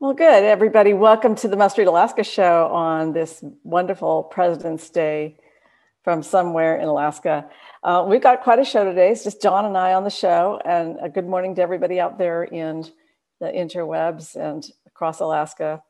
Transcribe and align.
Well, 0.00 0.14
good, 0.14 0.44
everybody. 0.44 0.94
Welcome 0.94 1.34
to 1.34 1.48
the 1.48 1.56
Must 1.56 1.76
Read 1.76 1.88
Alaska 1.88 2.22
show 2.22 2.68
on 2.68 3.12
this 3.12 3.42
wonderful 3.64 4.22
President's 4.22 4.88
Day 4.90 5.38
from 6.04 6.22
somewhere 6.22 6.76
in 6.76 6.86
Alaska. 6.86 7.50
Uh, 7.82 8.06
we've 8.08 8.22
got 8.22 8.44
quite 8.44 8.60
a 8.60 8.64
show 8.64 8.84
today. 8.84 9.10
It's 9.10 9.24
just 9.24 9.42
John 9.42 9.64
and 9.64 9.76
I 9.76 9.94
on 9.94 10.04
the 10.04 10.10
show, 10.10 10.60
and 10.64 10.98
a 11.02 11.08
good 11.08 11.26
morning 11.26 11.56
to 11.56 11.62
everybody 11.62 11.98
out 11.98 12.16
there 12.16 12.44
in 12.44 12.84
the 13.40 13.46
interwebs 13.48 14.36
and 14.36 14.64
across 14.86 15.18
Alaska. 15.18 15.82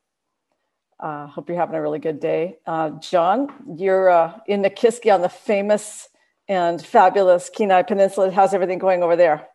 Uh, 0.99 1.27
hope 1.27 1.51
you're 1.51 1.59
having 1.59 1.77
a 1.77 1.83
really 1.83 1.99
good 1.99 2.19
day. 2.19 2.57
Uh, 2.67 2.93
John, 3.01 3.77
you're 3.77 4.09
uh, 4.09 4.39
in 4.47 4.63
Nikiski 4.63 5.13
on 5.13 5.21
the 5.21 5.29
famous 5.29 6.09
and 6.49 6.81
fabulous 6.81 7.51
Kenai 7.51 7.83
Peninsula. 7.83 8.31
How's 8.31 8.55
everything 8.55 8.79
going 8.79 9.03
over 9.03 9.17
there? 9.17 9.49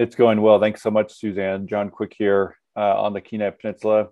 It's 0.00 0.16
going 0.16 0.42
well. 0.42 0.58
Thanks 0.58 0.82
so 0.82 0.90
much, 0.90 1.14
Suzanne. 1.14 1.68
John 1.68 1.90
Quick 1.90 2.16
here 2.18 2.56
on 2.80 3.12
the 3.12 3.20
Kenai 3.20 3.50
Peninsula. 3.50 4.08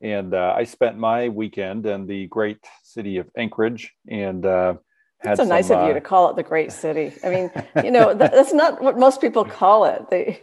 And 0.00 0.34
uh, 0.34 0.54
I 0.56 0.64
spent 0.64 0.98
my 0.98 1.28
weekend 1.28 1.86
in 1.86 2.06
the 2.06 2.26
great 2.26 2.58
city 2.82 3.18
of 3.18 3.30
Anchorage 3.36 3.92
and 4.08 4.44
uh, 4.44 4.74
had 5.20 5.36
so 5.36 5.44
nice 5.44 5.70
of 5.70 5.86
you 5.86 5.94
to 5.94 6.00
call 6.00 6.30
it 6.30 6.36
the 6.36 6.42
great 6.42 6.72
city. 6.72 7.12
I 7.22 7.30
mean, 7.30 7.50
you 7.84 7.92
know, 7.92 8.12
that's 8.12 8.52
not 8.52 8.82
what 8.82 8.98
most 8.98 9.20
people 9.20 9.44
call 9.44 9.84
it. 9.84 10.10
They 10.10 10.42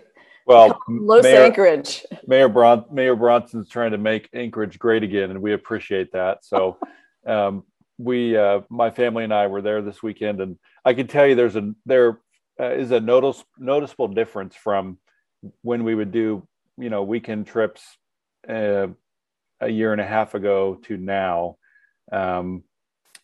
well, 0.50 0.80
Los 0.88 1.24
Mayor, 1.24 1.44
Anchorage. 1.44 2.06
Mayor 2.26 2.50
Bron- 2.50 2.86
Mayor 2.92 3.16
Bronson's 3.16 3.70
trying 3.70 3.92
to 3.92 4.00
make 4.00 4.30
Anchorage 4.34 4.80
great 4.80 5.04
again, 5.04 5.30
and 5.30 5.44
we 5.44 5.54
appreciate 5.54 6.14
that. 6.14 6.44
So, 6.44 6.80
um, 7.28 7.64
we, 8.00 8.36
uh, 8.36 8.62
my 8.68 8.90
family 8.90 9.26
and 9.26 9.34
I, 9.34 9.46
were 9.46 9.62
there 9.62 9.84
this 9.84 10.02
weekend, 10.02 10.42
and 10.42 10.58
I 10.84 10.96
can 10.96 11.06
tell 11.06 11.28
you 11.28 11.36
there's 11.36 11.56
a 11.56 11.74
there 11.86 12.20
uh, 12.60 12.72
is 12.72 12.90
a 12.90 13.00
notice, 13.00 13.44
noticeable 13.60 14.08
difference 14.08 14.56
from 14.56 14.98
when 15.62 15.84
we 15.84 15.94
would 15.94 16.12
do 16.12 16.48
you 16.80 16.90
know 16.90 17.04
weekend 17.04 17.48
trips 17.48 17.98
uh, 18.48 18.88
a 19.62 19.70
year 19.70 19.92
and 19.92 20.02
a 20.02 20.06
half 20.06 20.34
ago 20.34 20.80
to 20.84 20.98
now. 20.98 21.58
Um, 22.12 22.64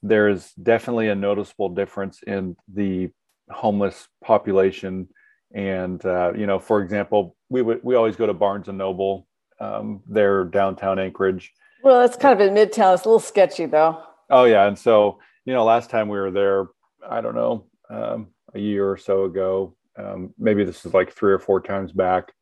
there's 0.04 0.52
definitely 0.54 1.08
a 1.08 1.16
noticeable 1.16 1.70
difference 1.70 2.22
in 2.22 2.56
the 2.68 3.10
homeless 3.50 4.08
population 4.24 5.08
and 5.56 6.06
uh, 6.06 6.34
you 6.36 6.46
know, 6.46 6.60
for 6.60 6.82
example, 6.82 7.36
we 7.50 7.62
would 7.62 7.80
we 7.82 7.96
always 7.96 8.16
go 8.16 8.28
to 8.28 8.34
Barnes 8.34 8.68
and 8.68 8.78
Noble. 8.78 9.28
Um, 9.60 10.02
they're 10.08 10.44
downtown 10.44 11.00
Anchorage. 11.00 11.54
Well, 11.82 12.02
it's 12.02 12.18
kind 12.18 12.40
of 12.40 12.46
in 12.46 12.54
Midtown. 12.54 12.96
It's 12.96 13.06
a 13.06 13.08
little 13.08 13.20
sketchy, 13.20 13.66
though. 13.66 14.04
Oh 14.30 14.44
yeah, 14.44 14.68
and 14.68 14.78
so 14.78 15.20
you 15.46 15.54
know, 15.54 15.64
last 15.64 15.90
time 15.90 16.10
we 16.10 16.20
were 16.20 16.32
there, 16.32 16.68
I 17.10 17.22
don't 17.22 17.36
know, 17.36 17.66
um, 17.90 18.28
a 18.54 18.60
year 18.60 18.90
or 18.90 18.98
so 18.98 19.24
ago. 19.24 19.76
Um, 19.98 20.34
maybe 20.38 20.66
this 20.66 20.86
is 20.86 20.94
like 20.94 21.14
three 21.14 21.32
or 21.32 21.40
four 21.40 21.62
times 21.62 21.94
back. 21.94 22.34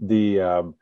The 0.00 0.40
um, 0.40 0.74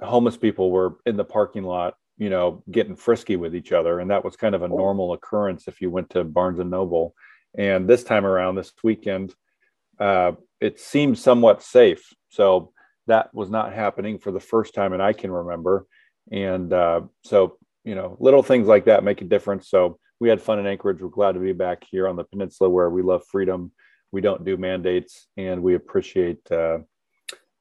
homeless 0.00 0.36
people 0.36 0.70
were 0.70 0.96
in 1.06 1.16
the 1.16 1.24
parking 1.24 1.64
lot, 1.64 1.94
you 2.18 2.30
know, 2.30 2.62
getting 2.70 2.96
frisky 2.96 3.36
with 3.36 3.54
each 3.54 3.72
other, 3.72 4.00
and 4.00 4.10
that 4.10 4.24
was 4.24 4.36
kind 4.36 4.54
of 4.54 4.62
a 4.62 4.68
normal 4.68 5.12
occurrence 5.12 5.68
if 5.68 5.80
you 5.80 5.90
went 5.90 6.10
to 6.10 6.24
Barnes 6.24 6.58
and 6.58 6.70
Noble. 6.70 7.14
And 7.56 7.88
this 7.88 8.04
time 8.04 8.26
around, 8.26 8.56
this 8.56 8.72
weekend, 8.82 9.34
uh, 10.00 10.32
it 10.60 10.80
seemed 10.80 11.18
somewhat 11.18 11.62
safe. 11.62 12.12
So 12.28 12.72
that 13.06 13.32
was 13.32 13.50
not 13.50 13.72
happening 13.72 14.18
for 14.18 14.32
the 14.32 14.40
first 14.40 14.74
time, 14.74 14.92
and 14.92 15.02
I 15.02 15.12
can 15.12 15.30
remember. 15.30 15.86
And 16.32 16.72
uh, 16.72 17.02
so, 17.22 17.58
you 17.84 17.94
know, 17.94 18.16
little 18.18 18.42
things 18.42 18.66
like 18.66 18.86
that 18.86 19.04
make 19.04 19.20
a 19.20 19.26
difference. 19.26 19.68
So 19.68 19.98
we 20.20 20.28
had 20.28 20.40
fun 20.40 20.58
in 20.58 20.66
Anchorage. 20.66 21.02
We're 21.02 21.08
glad 21.08 21.32
to 21.32 21.40
be 21.40 21.52
back 21.52 21.84
here 21.88 22.08
on 22.08 22.16
the 22.16 22.24
peninsula 22.24 22.70
where 22.70 22.90
we 22.90 23.02
love 23.02 23.24
freedom. 23.26 23.72
We 24.10 24.20
don't 24.20 24.44
do 24.44 24.56
mandates, 24.56 25.26
and 25.36 25.62
we 25.62 25.74
appreciate 25.74 26.50
uh, 26.50 26.78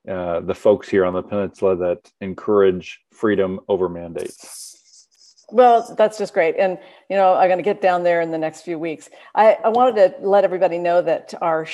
uh, 0.09 0.41
the 0.41 0.55
folks 0.55 0.89
here 0.89 1.05
on 1.05 1.13
the 1.13 1.23
peninsula 1.23 1.75
that 1.77 2.11
encourage 2.21 3.01
freedom 3.11 3.59
over 3.67 3.87
mandates. 3.87 5.45
Well, 5.49 5.93
that's 5.97 6.17
just 6.17 6.33
great. 6.33 6.55
And, 6.57 6.79
you 7.09 7.15
know, 7.15 7.35
I'm 7.35 7.47
going 7.47 7.59
to 7.59 7.63
get 7.63 7.81
down 7.81 8.03
there 8.03 8.21
in 8.21 8.31
the 8.31 8.37
next 8.37 8.61
few 8.61 8.79
weeks. 8.79 9.09
I, 9.35 9.57
I 9.63 9.69
wanted 9.69 9.95
to 9.95 10.27
let 10.27 10.43
everybody 10.43 10.77
know 10.77 11.01
that 11.01 11.33
our, 11.41 11.67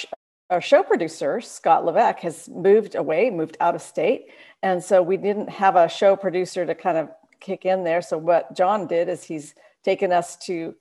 our 0.50 0.60
show 0.60 0.84
producer, 0.84 1.40
Scott 1.40 1.86
Levesque, 1.86 2.20
has 2.20 2.50
moved 2.50 2.96
away, 2.96 3.30
moved 3.30 3.58
out 3.60 3.76
of 3.76 3.82
state. 3.82 4.28
And 4.62 4.84
so 4.84 5.02
we 5.02 5.16
didn't 5.18 5.50
have 5.50 5.76
a 5.76 5.88
show 5.88 6.16
producer 6.16 6.66
to 6.66 6.76
kind 6.76 6.98
of 6.98 7.10
kick 7.40 7.66
in 7.66 7.84
there. 7.84 8.02
So 8.02 8.18
what 8.18 8.56
John 8.56 8.86
did 8.86 9.08
is 9.08 9.24
he's 9.24 9.56
taken 9.84 10.12
us 10.12 10.36
to 10.48 10.76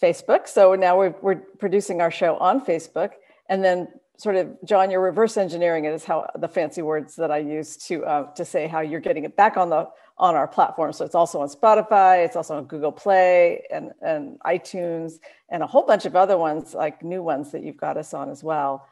Facebook. 0.00 0.46
So 0.46 0.74
now 0.76 0.96
we're, 0.96 1.14
we're 1.20 1.42
producing 1.58 2.00
our 2.00 2.10
show 2.10 2.36
on 2.36 2.64
Facebook. 2.64 3.10
And 3.48 3.64
then 3.64 3.88
sort 4.20 4.36
of, 4.36 4.54
John, 4.64 4.90
you're 4.90 5.00
reverse 5.00 5.38
engineering 5.38 5.86
it 5.86 5.94
is 5.94 6.04
how 6.04 6.28
the 6.38 6.48
fancy 6.48 6.82
words 6.82 7.16
that 7.16 7.30
I 7.30 7.38
use 7.38 7.78
to, 7.88 8.04
uh, 8.04 8.32
to 8.34 8.44
say 8.44 8.66
how 8.66 8.80
you're 8.80 9.00
getting 9.00 9.24
it 9.24 9.34
back 9.34 9.56
on 9.56 9.70
the 9.70 9.88
on 10.18 10.34
our 10.34 10.46
platform. 10.46 10.92
So 10.92 11.06
it's 11.06 11.14
also 11.14 11.40
on 11.40 11.48
Spotify, 11.48 12.26
it's 12.26 12.36
also 12.36 12.58
on 12.58 12.64
Google 12.64 12.92
Play 12.92 13.64
and, 13.72 13.92
and 14.02 14.38
iTunes, 14.40 15.14
and 15.48 15.62
a 15.62 15.66
whole 15.66 15.86
bunch 15.86 16.04
of 16.04 16.14
other 16.14 16.36
ones, 16.36 16.74
like 16.74 17.02
new 17.02 17.22
ones 17.22 17.52
that 17.52 17.64
you've 17.64 17.78
got 17.78 17.96
us 17.96 18.12
on 18.12 18.28
as 18.28 18.44
well. 18.44 18.86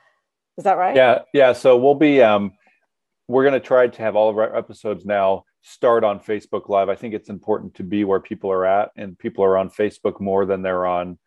Is 0.57 0.65
that 0.65 0.79
right? 0.79 0.97
Yeah, 0.97 1.19
yeah. 1.35 1.53
So 1.53 1.77
we'll 1.77 1.95
be 1.95 2.23
um, 2.23 2.53
we're 3.29 3.45
going 3.45 3.61
to 3.61 3.61
try 3.61 3.89
to 3.89 4.03
have 4.03 4.17
all 4.17 4.31
of 4.31 4.39
our 4.39 4.57
episodes 4.57 5.05
now 5.05 5.45
start 5.61 6.03
on 6.03 6.19
Facebook 6.19 6.71
Live. 6.71 6.89
I 6.89 6.95
think 6.95 7.13
it's 7.13 7.29
important 7.29 7.75
to 7.75 7.83
be 7.83 8.05
where 8.05 8.21
people 8.21 8.51
are 8.51 8.65
at, 8.65 8.91
and 8.97 9.19
people 9.19 9.45
are 9.45 9.59
on 9.59 9.69
Facebook 9.69 10.23
more 10.23 10.47
than 10.47 10.63
they're 10.63 10.87
on, 10.87 11.19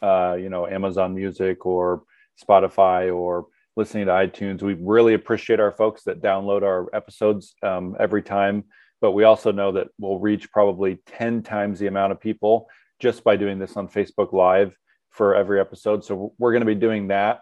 uh, 0.00 0.38
you 0.40 0.48
know, 0.48 0.66
Amazon 0.66 1.14
Music 1.14 1.66
or 1.66 2.04
Spotify 2.42 3.14
or 3.14 3.46
listening 3.76 4.06
to 4.06 4.12
iTunes. 4.12 4.62
We 4.62 4.74
really 4.74 5.14
appreciate 5.14 5.60
our 5.60 5.72
folks 5.72 6.04
that 6.04 6.22
download 6.22 6.62
our 6.62 6.88
episodes 6.94 7.54
um, 7.62 7.96
every 7.98 8.22
time, 8.22 8.64
but 9.00 9.12
we 9.12 9.24
also 9.24 9.52
know 9.52 9.72
that 9.72 9.88
we'll 9.98 10.18
reach 10.18 10.50
probably 10.50 10.98
10 11.06 11.42
times 11.42 11.78
the 11.78 11.86
amount 11.86 12.12
of 12.12 12.20
people 12.20 12.68
just 13.00 13.22
by 13.24 13.36
doing 13.36 13.58
this 13.58 13.76
on 13.76 13.88
Facebook 13.88 14.32
Live 14.32 14.74
for 15.10 15.34
every 15.34 15.60
episode. 15.60 16.04
So 16.04 16.32
we're 16.38 16.52
going 16.52 16.62
to 16.62 16.66
be 16.66 16.74
doing 16.74 17.08
that 17.08 17.40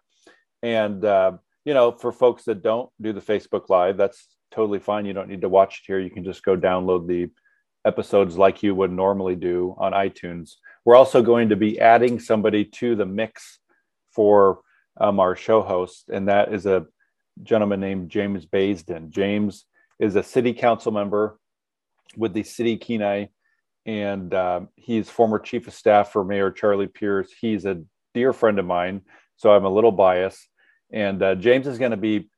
and 0.64 1.04
uh, 1.04 1.32
you 1.66 1.74
know, 1.74 1.92
for 1.92 2.10
folks 2.10 2.44
that 2.44 2.62
don't 2.62 2.90
do 3.00 3.12
the 3.12 3.20
Facebook 3.20 3.68
Live, 3.68 3.98
that's 3.98 4.28
totally 4.50 4.78
fine. 4.78 5.04
You 5.04 5.12
don't 5.12 5.28
need 5.28 5.42
to 5.42 5.48
watch 5.48 5.80
it 5.80 5.86
here. 5.86 6.00
You 6.00 6.10
can 6.10 6.24
just 6.24 6.42
go 6.42 6.56
download 6.56 7.06
the 7.06 7.30
episodes 7.84 8.38
like 8.38 8.62
you 8.62 8.74
would 8.74 8.90
normally 8.90 9.36
do 9.36 9.74
on 9.78 9.92
iTunes. 9.92 10.52
We're 10.86 10.96
also 10.96 11.22
going 11.22 11.50
to 11.50 11.56
be 11.56 11.78
adding 11.78 12.18
somebody 12.18 12.64
to 12.64 12.96
the 12.96 13.04
mix 13.04 13.58
for 14.12 14.60
um, 14.98 15.20
our 15.20 15.36
show 15.36 15.62
host, 15.62 16.08
and 16.08 16.28
that 16.28 16.52
is 16.52 16.66
a 16.66 16.86
gentleman 17.42 17.80
named 17.80 18.10
James 18.10 18.46
Baisden. 18.46 19.10
James 19.10 19.66
is 19.98 20.16
a 20.16 20.22
city 20.22 20.52
council 20.52 20.92
member 20.92 21.38
with 22.16 22.32
the 22.32 22.42
city 22.42 22.76
Kenai, 22.76 23.26
and 23.86 24.32
uh, 24.32 24.60
he's 24.76 25.10
former 25.10 25.38
chief 25.38 25.66
of 25.66 25.74
staff 25.74 26.12
for 26.12 26.24
Mayor 26.24 26.50
Charlie 26.50 26.86
Pierce. 26.86 27.30
He's 27.40 27.64
a 27.64 27.82
dear 28.14 28.32
friend 28.32 28.58
of 28.58 28.66
mine, 28.66 29.02
so 29.36 29.52
I'm 29.52 29.64
a 29.64 29.70
little 29.70 29.92
biased. 29.92 30.48
And 30.92 31.22
uh, 31.22 31.34
James 31.34 31.66
is 31.66 31.78
going 31.78 31.90
to 31.90 31.96
be 31.96 32.30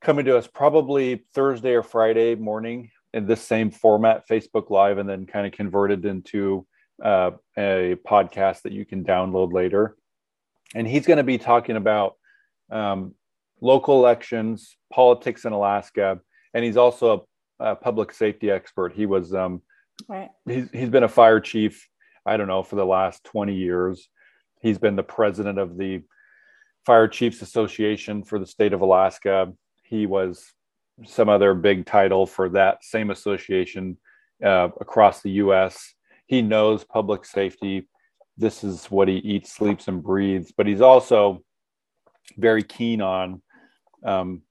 coming 0.00 0.24
to 0.26 0.36
us 0.36 0.46
probably 0.46 1.24
Thursday 1.34 1.72
or 1.72 1.82
Friday 1.82 2.36
morning 2.36 2.90
in 3.12 3.26
this 3.26 3.42
same 3.42 3.70
format, 3.70 4.28
Facebook 4.28 4.70
Live, 4.70 4.98
and 4.98 5.08
then 5.08 5.26
kind 5.26 5.46
of 5.46 5.52
converted 5.52 6.04
into 6.04 6.66
uh, 7.02 7.32
a 7.56 7.96
podcast 8.06 8.62
that 8.62 8.72
you 8.72 8.84
can 8.84 9.04
download 9.04 9.52
later. 9.52 9.96
And 10.74 10.86
he's 10.86 11.06
going 11.06 11.16
to 11.16 11.24
be 11.24 11.38
talking 11.38 11.76
about 11.76 12.16
um, 12.70 13.14
local 13.60 13.98
elections, 13.98 14.76
politics 14.92 15.44
in 15.44 15.52
Alaska, 15.52 16.20
and 16.54 16.64
he's 16.64 16.76
also 16.76 17.26
a, 17.60 17.72
a 17.72 17.76
public 17.76 18.12
safety 18.12 18.50
expert. 18.50 18.92
He 18.92 19.06
was 19.06 19.34
um, 19.34 19.62
right. 20.08 20.30
he's 20.46 20.68
he's 20.70 20.90
been 20.90 21.04
a 21.04 21.08
fire 21.08 21.40
chief, 21.40 21.88
I 22.26 22.36
don't 22.36 22.48
know, 22.48 22.62
for 22.62 22.76
the 22.76 22.86
last 22.86 23.24
twenty 23.24 23.54
years. 23.54 24.08
He's 24.60 24.78
been 24.78 24.96
the 24.96 25.02
president 25.02 25.58
of 25.58 25.78
the 25.78 26.02
Fire 26.84 27.08
Chiefs 27.08 27.42
Association 27.42 28.24
for 28.24 28.38
the 28.38 28.46
state 28.46 28.72
of 28.72 28.80
Alaska. 28.80 29.52
He 29.82 30.06
was 30.06 30.52
some 31.06 31.28
other 31.28 31.54
big 31.54 31.86
title 31.86 32.26
for 32.26 32.48
that 32.50 32.84
same 32.84 33.10
association 33.10 33.98
uh, 34.44 34.68
across 34.80 35.22
the 35.22 35.30
US. 35.32 35.94
He 36.26 36.42
knows 36.42 36.84
public 36.84 37.24
safety. 37.24 37.88
This 38.38 38.62
is 38.62 38.86
what 38.86 39.08
he 39.08 39.16
eats, 39.16 39.52
sleeps, 39.52 39.88
and 39.88 40.02
breathes. 40.02 40.52
But 40.56 40.66
he's 40.66 40.80
also 40.80 41.42
very 42.36 42.62
keen 42.62 43.02
on 43.02 43.42
um, 44.04 44.42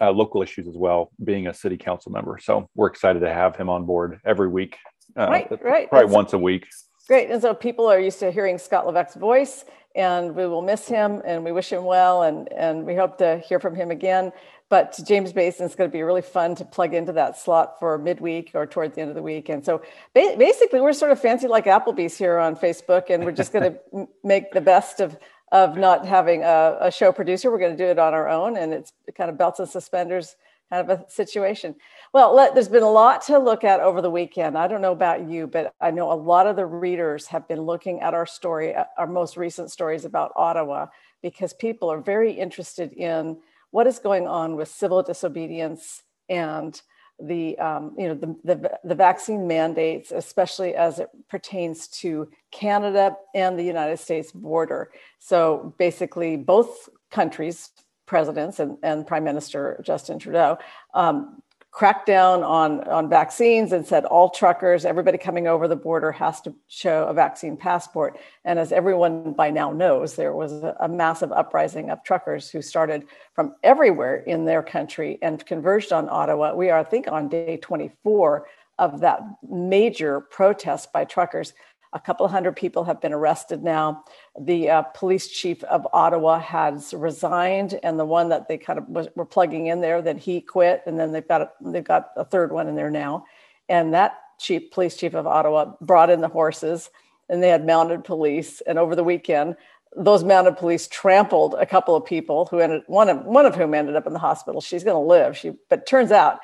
uh, 0.00 0.10
local 0.10 0.42
issues 0.42 0.66
as 0.66 0.76
well, 0.76 1.10
being 1.22 1.46
a 1.46 1.54
city 1.54 1.76
council 1.76 2.10
member. 2.10 2.38
So 2.42 2.68
we're 2.74 2.88
excited 2.88 3.20
to 3.20 3.32
have 3.32 3.54
him 3.54 3.68
on 3.68 3.86
board 3.86 4.20
every 4.26 4.48
week 4.48 4.76
Uh, 5.16 5.26
right, 5.28 5.62
right. 5.62 5.88
Probably 5.88 6.08
so- 6.08 6.14
once 6.14 6.32
a 6.32 6.38
week. 6.38 6.66
Great. 7.08 7.30
And 7.30 7.42
so 7.42 7.52
people 7.52 7.86
are 7.86 7.98
used 8.00 8.20
to 8.20 8.30
hearing 8.30 8.56
Scott 8.58 8.86
Levesque's 8.86 9.16
voice, 9.16 9.64
and 9.94 10.34
we 10.34 10.46
will 10.46 10.62
miss 10.62 10.88
him 10.88 11.22
and 11.24 11.44
we 11.44 11.52
wish 11.52 11.72
him 11.72 11.84
well, 11.84 12.22
and, 12.22 12.50
and 12.52 12.86
we 12.86 12.94
hope 12.94 13.18
to 13.18 13.38
hear 13.38 13.60
from 13.60 13.74
him 13.74 13.90
again. 13.90 14.32
But 14.68 14.98
James 15.04 15.34
Baisden 15.34 15.66
is 15.66 15.74
going 15.74 15.90
to 15.90 15.92
be 15.92 16.02
really 16.02 16.22
fun 16.22 16.54
to 16.54 16.64
plug 16.64 16.94
into 16.94 17.12
that 17.12 17.36
slot 17.36 17.78
for 17.78 17.98
midweek 17.98 18.52
or 18.54 18.66
towards 18.66 18.94
the 18.94 19.02
end 19.02 19.10
of 19.10 19.16
the 19.16 19.22
week. 19.22 19.50
And 19.50 19.62
so 19.62 19.82
ba- 20.14 20.34
basically, 20.38 20.80
we're 20.80 20.94
sort 20.94 21.12
of 21.12 21.20
fancy 21.20 21.46
like 21.46 21.66
Applebee's 21.66 22.16
here 22.16 22.38
on 22.38 22.56
Facebook, 22.56 23.10
and 23.10 23.24
we're 23.24 23.32
just 23.32 23.52
going 23.52 23.72
to 23.92 24.08
make 24.24 24.52
the 24.52 24.62
best 24.62 25.00
of 25.00 25.18
of 25.52 25.76
not 25.76 26.06
having 26.06 26.42
a, 26.42 26.78
a 26.80 26.90
show 26.90 27.12
producer. 27.12 27.50
We're 27.50 27.58
going 27.58 27.76
to 27.76 27.84
do 27.84 27.90
it 27.90 27.98
on 27.98 28.14
our 28.14 28.28
own, 28.28 28.56
and 28.56 28.72
it's 28.72 28.92
kind 29.14 29.28
of 29.28 29.36
belts 29.36 29.60
and 29.60 29.68
suspenders 29.68 30.36
kind 30.72 30.90
of 30.90 31.00
a 31.00 31.10
situation. 31.10 31.74
Well, 32.12 32.34
let, 32.34 32.52
there's 32.52 32.68
been 32.68 32.82
a 32.82 32.90
lot 32.90 33.22
to 33.22 33.38
look 33.38 33.64
at 33.64 33.80
over 33.80 34.02
the 34.02 34.10
weekend. 34.10 34.58
I 34.58 34.68
don't 34.68 34.82
know 34.82 34.92
about 34.92 35.30
you, 35.30 35.46
but 35.46 35.74
I 35.80 35.90
know 35.90 36.12
a 36.12 36.14
lot 36.14 36.46
of 36.46 36.56
the 36.56 36.66
readers 36.66 37.26
have 37.28 37.48
been 37.48 37.62
looking 37.62 38.00
at 38.00 38.12
our 38.12 38.26
story, 38.26 38.74
uh, 38.74 38.84
our 38.98 39.06
most 39.06 39.38
recent 39.38 39.70
stories 39.70 40.04
about 40.04 40.32
Ottawa, 40.36 40.88
because 41.22 41.54
people 41.54 41.90
are 41.90 42.02
very 42.02 42.32
interested 42.32 42.92
in 42.92 43.38
what 43.70 43.86
is 43.86 43.98
going 43.98 44.26
on 44.26 44.56
with 44.56 44.68
civil 44.68 45.02
disobedience 45.02 46.02
and 46.28 46.82
the 47.18 47.56
um, 47.58 47.94
you 47.96 48.08
know 48.08 48.14
the, 48.14 48.36
the 48.44 48.78
the 48.84 48.94
vaccine 48.94 49.46
mandates, 49.46 50.10
especially 50.10 50.74
as 50.74 50.98
it 50.98 51.08
pertains 51.28 51.86
to 51.86 52.28
Canada 52.50 53.16
and 53.34 53.58
the 53.58 53.62
United 53.62 53.98
States 53.98 54.32
border. 54.32 54.90
So 55.18 55.74
basically, 55.78 56.36
both 56.36 56.88
countries 57.10 57.70
presidents 58.06 58.58
and, 58.58 58.76
and 58.82 59.06
Prime 59.06 59.24
Minister 59.24 59.80
Justin 59.82 60.18
Trudeau 60.18 60.58
um, 60.92 61.40
cracked 61.72 62.04
down 62.04 62.42
on, 62.42 62.84
on 62.84 63.08
vaccines 63.08 63.72
and 63.72 63.86
said 63.86 64.04
all 64.04 64.28
truckers, 64.28 64.84
everybody 64.84 65.16
coming 65.16 65.48
over 65.48 65.66
the 65.66 65.74
border 65.74 66.12
has 66.12 66.38
to 66.42 66.54
show 66.68 67.04
a 67.04 67.14
vaccine 67.14 67.56
passport. 67.56 68.18
And 68.44 68.58
as 68.58 68.72
everyone 68.72 69.32
by 69.32 69.50
now 69.50 69.72
knows, 69.72 70.14
there 70.14 70.34
was 70.34 70.52
a, 70.52 70.76
a 70.80 70.88
massive 70.88 71.32
uprising 71.32 71.88
of 71.88 72.04
truckers 72.04 72.50
who 72.50 72.60
started 72.60 73.06
from 73.34 73.54
everywhere 73.62 74.16
in 74.16 74.44
their 74.44 74.62
country 74.62 75.18
and 75.22 75.44
converged 75.46 75.92
on 75.92 76.10
Ottawa. 76.10 76.54
We 76.54 76.68
are, 76.68 76.78
I 76.78 76.84
think, 76.84 77.10
on 77.10 77.30
day 77.30 77.56
24 77.56 78.46
of 78.78 79.00
that 79.00 79.22
major 79.48 80.20
protest 80.20 80.92
by 80.92 81.06
truckers. 81.06 81.54
A 81.94 82.00
couple 82.00 82.26
hundred 82.26 82.56
people 82.56 82.84
have 82.84 83.00
been 83.00 83.12
arrested 83.12 83.62
now. 83.62 84.04
The 84.40 84.70
uh, 84.70 84.82
police 84.82 85.28
chief 85.28 85.62
of 85.64 85.86
Ottawa 85.92 86.38
has 86.38 86.94
resigned, 86.94 87.78
and 87.82 87.98
the 87.98 88.04
one 88.04 88.30
that 88.30 88.48
they 88.48 88.56
kind 88.56 88.78
of 88.78 88.88
was, 88.88 89.08
were 89.14 89.26
plugging 89.26 89.66
in 89.66 89.80
there, 89.82 90.00
then 90.00 90.16
he 90.16 90.40
quit, 90.40 90.82
and 90.86 90.98
then 90.98 91.12
they've 91.12 91.26
got 91.28 91.42
a, 91.42 91.50
they've 91.60 91.84
got 91.84 92.10
a 92.16 92.24
third 92.24 92.50
one 92.50 92.66
in 92.66 92.76
there 92.76 92.90
now. 92.90 93.26
And 93.68 93.92
that 93.92 94.18
chief, 94.38 94.70
police 94.70 94.96
chief 94.96 95.14
of 95.14 95.26
Ottawa, 95.26 95.74
brought 95.80 96.08
in 96.08 96.22
the 96.22 96.28
horses, 96.28 96.90
and 97.28 97.42
they 97.42 97.50
had 97.50 97.66
mounted 97.66 98.04
police. 98.04 98.62
And 98.62 98.78
over 98.78 98.96
the 98.96 99.04
weekend, 99.04 99.56
those 99.94 100.24
mounted 100.24 100.56
police 100.56 100.88
trampled 100.88 101.54
a 101.58 101.66
couple 101.66 101.94
of 101.94 102.04
people 102.06 102.46
who 102.46 102.58
ended 102.58 102.82
one 102.86 103.10
of 103.10 103.24
one 103.24 103.44
of 103.44 103.54
whom 103.54 103.74
ended 103.74 103.96
up 103.96 104.06
in 104.06 104.14
the 104.14 104.18
hospital. 104.18 104.60
She's 104.60 104.84
going 104.84 104.96
to 104.96 105.06
live. 105.06 105.36
She, 105.36 105.52
but 105.68 105.86
turns 105.86 106.10
out 106.10 106.40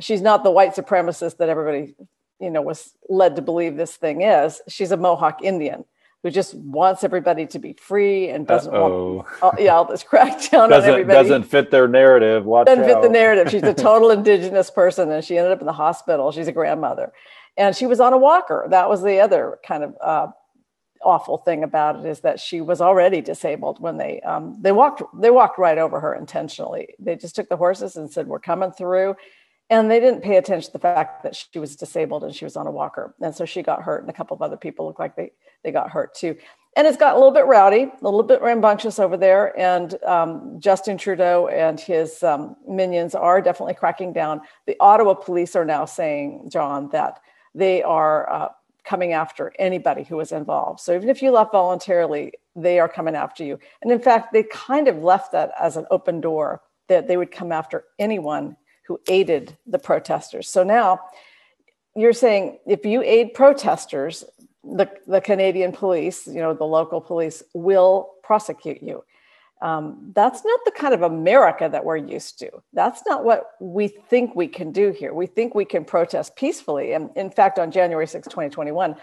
she's 0.00 0.20
not 0.20 0.44
the 0.44 0.50
white 0.50 0.74
supremacist 0.74 1.38
that 1.38 1.48
everybody 1.48 1.94
you 2.40 2.50
know 2.50 2.62
was 2.62 2.92
led 3.08 3.36
to 3.36 3.42
believe 3.42 3.76
this 3.76 3.96
thing 3.96 4.22
is 4.22 4.60
she's 4.68 4.92
a 4.92 4.96
mohawk 4.96 5.42
indian 5.42 5.84
who 6.22 6.30
just 6.30 6.54
wants 6.54 7.04
everybody 7.04 7.46
to 7.46 7.58
be 7.58 7.72
free 7.74 8.28
and 8.28 8.48
doesn't 8.48 8.74
Uh-oh. 8.74 9.14
want 9.14 9.28
all, 9.42 9.52
yeah 9.58 9.74
all 9.74 9.84
this 9.84 10.02
crackdown 10.10 10.64
on 10.64 10.72
everybody. 10.72 11.04
doesn't 11.14 11.44
fit 11.44 11.70
their 11.70 11.86
narrative. 11.86 12.44
Watch 12.44 12.66
doesn't 12.66 12.84
fit 12.84 13.00
the 13.00 13.08
narrative. 13.08 13.48
She's 13.48 13.62
a 13.62 13.74
total 13.88 14.10
indigenous 14.10 14.68
person 14.68 15.10
and 15.12 15.24
she 15.24 15.38
ended 15.38 15.52
up 15.52 15.60
in 15.60 15.66
the 15.66 15.72
hospital. 15.72 16.32
She's 16.32 16.48
a 16.48 16.52
grandmother. 16.52 17.12
And 17.56 17.76
she 17.76 17.86
was 17.86 18.00
on 18.00 18.12
a 18.12 18.18
walker. 18.18 18.66
That 18.70 18.88
was 18.88 19.02
the 19.02 19.20
other 19.20 19.58
kind 19.64 19.84
of 19.84 19.94
uh, 20.02 20.26
awful 21.00 21.38
thing 21.38 21.62
about 21.62 22.00
it 22.00 22.06
is 22.06 22.20
that 22.20 22.40
she 22.40 22.60
was 22.60 22.80
already 22.80 23.20
disabled 23.20 23.80
when 23.80 23.96
they 23.96 24.20
um, 24.22 24.58
they 24.60 24.72
walked 24.72 25.02
they 25.20 25.30
walked 25.30 25.58
right 25.58 25.78
over 25.78 26.00
her 26.00 26.14
intentionally. 26.14 26.88
They 26.98 27.14
just 27.14 27.36
took 27.36 27.48
the 27.48 27.56
horses 27.56 27.94
and 27.94 28.10
said 28.10 28.26
we're 28.26 28.40
coming 28.40 28.72
through 28.72 29.14
and 29.68 29.90
they 29.90 29.98
didn't 29.98 30.22
pay 30.22 30.36
attention 30.36 30.68
to 30.68 30.72
the 30.72 30.78
fact 30.78 31.22
that 31.24 31.34
she 31.34 31.58
was 31.58 31.74
disabled 31.74 32.22
and 32.22 32.34
she 32.34 32.44
was 32.44 32.56
on 32.56 32.66
a 32.66 32.70
walker. 32.70 33.14
And 33.20 33.34
so 33.34 33.44
she 33.44 33.62
got 33.62 33.82
hurt 33.82 34.02
and 34.02 34.10
a 34.10 34.12
couple 34.12 34.34
of 34.34 34.42
other 34.42 34.56
people 34.56 34.86
looked 34.86 35.00
like 35.00 35.16
they 35.16 35.32
they 35.64 35.72
got 35.72 35.90
hurt 35.90 36.14
too. 36.14 36.36
And 36.76 36.86
it's 36.86 36.98
got 36.98 37.14
a 37.14 37.16
little 37.16 37.32
bit 37.32 37.46
rowdy 37.46 37.90
a 38.00 38.04
little 38.04 38.22
bit 38.22 38.42
rambunctious 38.42 38.98
over 38.98 39.16
there. 39.16 39.58
And 39.58 39.96
um, 40.04 40.60
justin 40.60 40.96
trudeau 40.96 41.48
and 41.48 41.80
his 41.80 42.22
um, 42.22 42.56
minions 42.68 43.14
are 43.14 43.40
definitely 43.40 43.74
cracking 43.74 44.12
down. 44.12 44.40
The 44.66 44.76
ottawa 44.78 45.14
police 45.14 45.56
are 45.56 45.64
now 45.64 45.84
saying 45.84 46.48
john 46.50 46.88
that 46.90 47.20
they 47.54 47.82
are 47.82 48.30
uh, 48.30 48.48
coming 48.84 49.14
after 49.14 49.52
anybody 49.58 50.04
who 50.04 50.20
is 50.20 50.30
involved. 50.30 50.78
So 50.78 50.94
even 50.94 51.08
if 51.08 51.22
you 51.22 51.32
left 51.32 51.50
voluntarily 51.50 52.32
they 52.54 52.78
are 52.78 52.88
coming 52.88 53.16
after 53.16 53.42
you. 53.42 53.58
And 53.82 53.90
in 53.90 53.98
fact 53.98 54.32
they 54.32 54.44
kind 54.44 54.86
of 54.86 54.98
left 54.98 55.32
that 55.32 55.50
as 55.60 55.76
an 55.76 55.86
open 55.90 56.20
door 56.20 56.62
that 56.88 57.08
they 57.08 57.16
would 57.16 57.32
come 57.32 57.50
after 57.50 57.82
anyone 57.98 58.56
who 58.86 59.00
aided 59.08 59.56
the 59.66 59.78
protesters. 59.78 60.48
So 60.48 60.62
now 60.62 61.00
you're 61.94 62.12
saying 62.12 62.58
if 62.66 62.84
you 62.84 63.02
aid 63.02 63.34
protesters, 63.34 64.24
the, 64.62 64.90
the 65.06 65.20
Canadian 65.20 65.72
police, 65.72 66.26
you 66.26 66.40
know, 66.40 66.54
the 66.54 66.64
local 66.64 67.00
police 67.00 67.42
will 67.54 68.10
prosecute 68.22 68.82
you. 68.82 69.04
Um, 69.62 70.12
that's 70.14 70.44
not 70.44 70.60
the 70.64 70.70
kind 70.70 70.92
of 70.92 71.02
America 71.02 71.68
that 71.70 71.84
we're 71.84 71.96
used 71.96 72.38
to. 72.40 72.50
That's 72.74 73.02
not 73.06 73.24
what 73.24 73.52
we 73.60 73.88
think 73.88 74.34
we 74.34 74.48
can 74.48 74.70
do 74.70 74.92
here. 74.92 75.14
We 75.14 75.26
think 75.26 75.54
we 75.54 75.64
can 75.64 75.84
protest 75.84 76.36
peacefully. 76.36 76.92
And 76.92 77.10
in 77.16 77.30
fact, 77.30 77.58
on 77.58 77.70
January 77.70 78.06
6, 78.06 78.26
2021, 78.28 78.96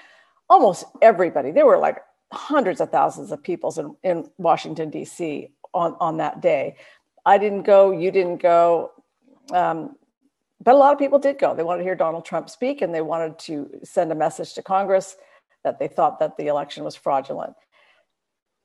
almost 0.49 0.85
everybody, 1.01 1.51
there 1.51 1.65
were 1.65 1.79
like 1.79 1.97
hundreds 2.31 2.81
of 2.81 2.91
thousands 2.91 3.31
of 3.31 3.41
people 3.41 3.97
in, 4.03 4.11
in 4.11 4.29
Washington, 4.37 4.91
D.C. 4.91 5.49
On, 5.73 5.95
on 5.99 6.17
that 6.17 6.41
day. 6.41 6.75
I 7.25 7.37
didn't 7.39 7.63
go, 7.63 7.91
you 7.91 8.11
didn't 8.11 8.41
go. 8.41 8.91
Um, 9.51 9.95
but 10.63 10.75
a 10.75 10.77
lot 10.77 10.93
of 10.93 10.99
people 10.99 11.19
did 11.19 11.39
go. 11.39 11.53
They 11.53 11.63
wanted 11.63 11.79
to 11.79 11.83
hear 11.83 11.95
Donald 11.95 12.25
Trump 12.25 12.49
speak 12.49 12.81
and 12.81 12.93
they 12.93 13.01
wanted 13.01 13.37
to 13.39 13.69
send 13.83 14.11
a 14.11 14.15
message 14.15 14.53
to 14.53 14.63
Congress 14.63 15.17
that 15.63 15.79
they 15.79 15.87
thought 15.87 16.19
that 16.19 16.37
the 16.37 16.47
election 16.47 16.83
was 16.83 16.95
fraudulent. 16.95 17.53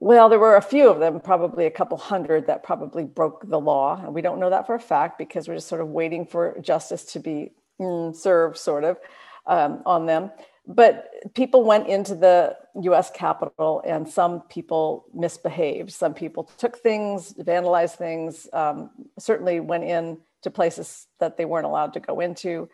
Well, 0.01 0.29
there 0.29 0.39
were 0.39 0.57
a 0.57 0.63
few 0.63 0.89
of 0.89 1.01
them, 1.01 1.19
probably 1.19 1.67
a 1.67 1.71
couple 1.71 1.99
hundred, 1.99 2.47
that 2.47 2.63
probably 2.63 3.05
broke 3.05 3.49
the 3.49 3.59
law. 3.59 4.01
And 4.01 4.15
we 4.15 4.23
don't 4.23 4.39
know 4.39 4.51
that 4.51 4.67
for 4.67 4.77
a 4.77 4.81
fact 4.81 5.19
because 5.19 5.49
we're 5.49 5.57
just 5.57 5.67
sort 5.67 5.81
of 5.81 5.89
waiting 5.89 6.25
for 6.25 6.57
justice 6.61 7.05
to 7.13 7.19
be 7.19 7.51
mm, 7.81 8.15
served, 8.15 8.57
sort 8.59 8.85
of, 8.85 8.99
um, 9.47 9.83
on 9.85 10.07
them. 10.07 10.31
But 10.69 11.11
people 11.35 11.65
went 11.65 11.89
into 11.89 12.15
the 12.15 12.57
US 12.83 13.11
Capitol 13.11 13.83
and 13.85 14.09
some 14.09 14.43
people 14.43 15.07
misbehaved. 15.13 15.91
Some 15.91 16.15
people 16.15 16.45
took 16.59 16.79
things, 16.79 17.33
vandalized 17.33 17.97
things, 17.97 18.47
um, 18.53 18.91
certainly 19.19 19.59
went 19.59 19.85
in 19.85 20.19
to 20.43 20.51
places 20.51 21.07
that 21.21 21.37
they 21.37 21.45
weren't 21.45 21.67
allowed 21.67 21.93
to 21.95 22.01
go 22.01 22.21
into. 22.21 22.69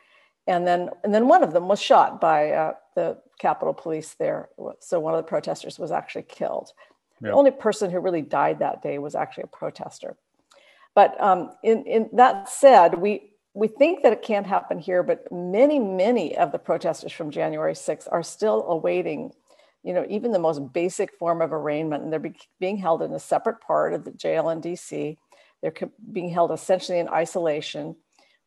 And 0.46 0.66
then, 0.66 0.90
and 1.02 1.14
then 1.14 1.26
one 1.28 1.42
of 1.42 1.52
them 1.52 1.68
was 1.68 1.80
shot 1.80 2.20
by 2.20 2.50
uh, 2.50 2.74
the 2.94 3.18
Capitol 3.38 3.72
Police 3.72 4.14
there. 4.14 4.50
So 4.80 5.00
one 5.00 5.14
of 5.14 5.18
the 5.18 5.28
protesters 5.28 5.78
was 5.78 5.90
actually 5.90 6.24
killed. 6.24 6.72
The 7.20 7.30
only 7.30 7.52
person 7.52 7.90
who 7.90 8.00
really 8.00 8.20
died 8.20 8.58
that 8.58 8.82
day 8.82 8.98
was 8.98 9.14
actually 9.14 9.44
a 9.44 9.56
protester. 9.56 10.16
But 10.94 11.18
um, 11.20 11.52
in, 11.62 11.84
in 11.84 12.10
that 12.12 12.48
said, 12.50 13.00
we 13.00 13.34
we 13.54 13.68
think 13.68 14.02
that 14.02 14.12
it 14.12 14.22
can't 14.22 14.46
happen 14.46 14.80
here, 14.80 15.04
but 15.04 15.30
many, 15.30 15.78
many 15.78 16.36
of 16.36 16.50
the 16.50 16.58
protesters 16.58 17.12
from 17.12 17.30
January 17.30 17.72
6th 17.72 18.08
are 18.10 18.22
still 18.22 18.66
awaiting, 18.68 19.30
you 19.84 19.92
know, 19.92 20.04
even 20.10 20.32
the 20.32 20.40
most 20.40 20.72
basic 20.72 21.14
form 21.14 21.40
of 21.40 21.52
arraignment, 21.52 22.02
and 22.02 22.12
they're 22.12 22.18
be, 22.18 22.34
being 22.58 22.76
held 22.76 23.00
in 23.00 23.12
a 23.12 23.18
separate 23.20 23.60
part 23.60 23.94
of 23.94 24.04
the 24.04 24.10
jail 24.10 24.50
in 24.50 24.60
DC. 24.60 25.16
They're 25.64 25.72
being 26.12 26.28
held 26.28 26.52
essentially 26.52 26.98
in 26.98 27.08
isolation. 27.08 27.96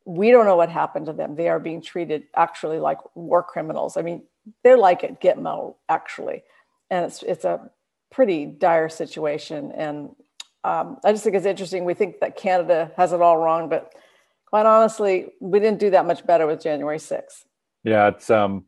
We 0.05 0.29
don't 0.29 0.45
know 0.45 0.55
what 0.55 0.69
happened 0.69 1.07
to 1.07 1.13
them. 1.13 1.35
They 1.35 1.49
are 1.49 1.59
being 1.59 1.81
treated 1.81 2.25
actually 2.35 2.77
like 2.77 2.99
war 3.15 3.41
criminals. 3.41 3.97
I 3.97 4.03
mean, 4.03 4.21
they're 4.63 4.77
like 4.77 5.03
at 5.03 5.19
Gitmo, 5.19 5.77
actually, 5.89 6.43
and 6.91 7.05
it's 7.05 7.23
it's 7.23 7.43
a 7.43 7.71
pretty 8.11 8.45
dire 8.45 8.87
situation. 8.87 9.71
And 9.71 10.09
um, 10.63 10.97
I 11.03 11.11
just 11.11 11.23
think 11.23 11.35
it's 11.35 11.47
interesting. 11.47 11.85
We 11.85 11.95
think 11.95 12.19
that 12.19 12.37
Canada 12.37 12.91
has 12.97 13.13
it 13.13 13.21
all 13.21 13.37
wrong, 13.37 13.67
but 13.67 13.91
quite 14.45 14.67
honestly, 14.67 15.29
we 15.39 15.59
didn't 15.59 15.79
do 15.79 15.89
that 15.89 16.05
much 16.05 16.23
better 16.23 16.45
with 16.45 16.61
January 16.61 16.99
6th. 16.99 17.45
Yeah, 17.83 18.09
it's 18.09 18.29
um, 18.29 18.65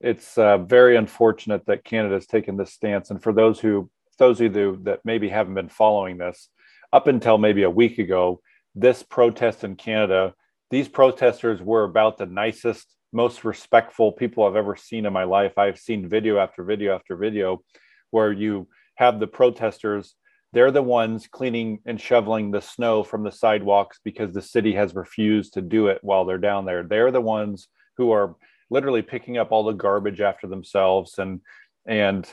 it's 0.00 0.38
uh, 0.38 0.58
very 0.58 0.94
unfortunate 0.96 1.66
that 1.66 1.82
Canada's 1.82 2.28
taken 2.28 2.56
this 2.56 2.72
stance. 2.72 3.10
And 3.10 3.20
for 3.20 3.32
those 3.32 3.58
who, 3.58 3.90
those 4.18 4.40
of 4.40 4.54
you 4.54 4.78
that 4.84 5.00
maybe 5.04 5.28
haven't 5.28 5.54
been 5.54 5.68
following 5.68 6.16
this, 6.16 6.48
up 6.92 7.06
until 7.06 7.38
maybe 7.38 7.62
a 7.62 7.70
week 7.70 7.98
ago, 7.98 8.40
this 8.74 9.02
protest 9.02 9.64
in 9.64 9.76
Canada, 9.76 10.34
these 10.70 10.88
protesters 10.88 11.60
were 11.60 11.84
about 11.84 12.18
the 12.18 12.26
nicest, 12.26 12.86
most 13.12 13.44
respectful 13.44 14.12
people 14.12 14.44
I've 14.44 14.56
ever 14.56 14.76
seen 14.76 15.06
in 15.06 15.12
my 15.12 15.24
life. 15.24 15.56
I've 15.56 15.78
seen 15.78 16.08
video 16.08 16.38
after 16.38 16.62
video 16.62 16.94
after 16.94 17.16
video 17.16 17.62
where 18.10 18.32
you 18.32 18.68
have 18.96 19.20
the 19.20 19.26
protesters 19.26 20.14
they're 20.52 20.70
the 20.70 20.82
ones 20.82 21.26
cleaning 21.26 21.80
and 21.84 22.00
shoveling 22.00 22.50
the 22.50 22.62
snow 22.62 23.02
from 23.02 23.22
the 23.22 23.32
sidewalks 23.32 24.00
because 24.02 24.32
the 24.32 24.42
city 24.42 24.72
has 24.74 24.94
refused 24.94 25.54
to 25.54 25.62
do 25.62 25.88
it 25.88 25.98
while 26.02 26.24
they're 26.24 26.38
down 26.38 26.64
there. 26.64 26.82
They're 26.82 27.10
the 27.10 27.20
ones 27.20 27.68
who 27.98 28.12
are 28.12 28.34
literally 28.70 29.02
picking 29.02 29.36
up 29.36 29.52
all 29.52 29.64
the 29.64 29.72
garbage 29.72 30.20
after 30.20 30.46
themselves 30.46 31.18
and 31.18 31.40
and 31.86 32.26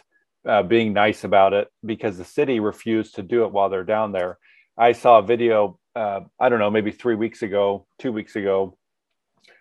uh, 0.48 0.64
being 0.64 0.94
nice 0.94 1.24
about 1.24 1.54
it 1.54 1.68
because 1.86 2.18
the 2.18 2.25
city 2.25 2.60
refused 2.60 3.16
to 3.16 3.24
do 3.24 3.46
it 3.46 3.52
while 3.52 3.70
they're 3.70 3.84
down 3.84 4.12
there. 4.12 4.38
I 4.78 4.92
saw 4.92 5.20
a 5.20 5.24
video, 5.24 5.80
uh, 5.96 6.22
I 6.40 6.50
don't 6.50 6.60
know, 6.60 6.70
maybe 6.70 6.92
three 6.92 7.16
weeks 7.16 7.42
ago, 7.42 7.88
two 8.00 8.12
weeks 8.12 8.36
ago, 8.36 8.78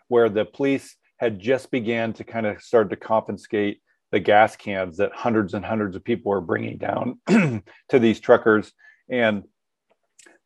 where 0.09 0.29
the 0.29 0.45
police 0.45 0.97
had 1.19 1.41
just 1.41 1.71
began 1.71 2.13
to 2.15 2.25
kind 2.25 2.47
of 2.47 2.61
start 2.61 2.91
to 2.91 2.97
confiscate 2.97 3.81
the 4.13 4.21
gas 4.21 4.57
cans 4.57 4.99
that 4.99 5.13
hundreds 5.13 5.55
and 5.55 5.65
hundreds 5.65 5.97
of 5.97 6.05
people 6.05 6.31
were 6.31 6.41
bringing 6.41 6.79
down 6.79 7.19
to 7.89 7.99
these 7.99 8.21
truckers. 8.21 8.73
And 9.09 9.45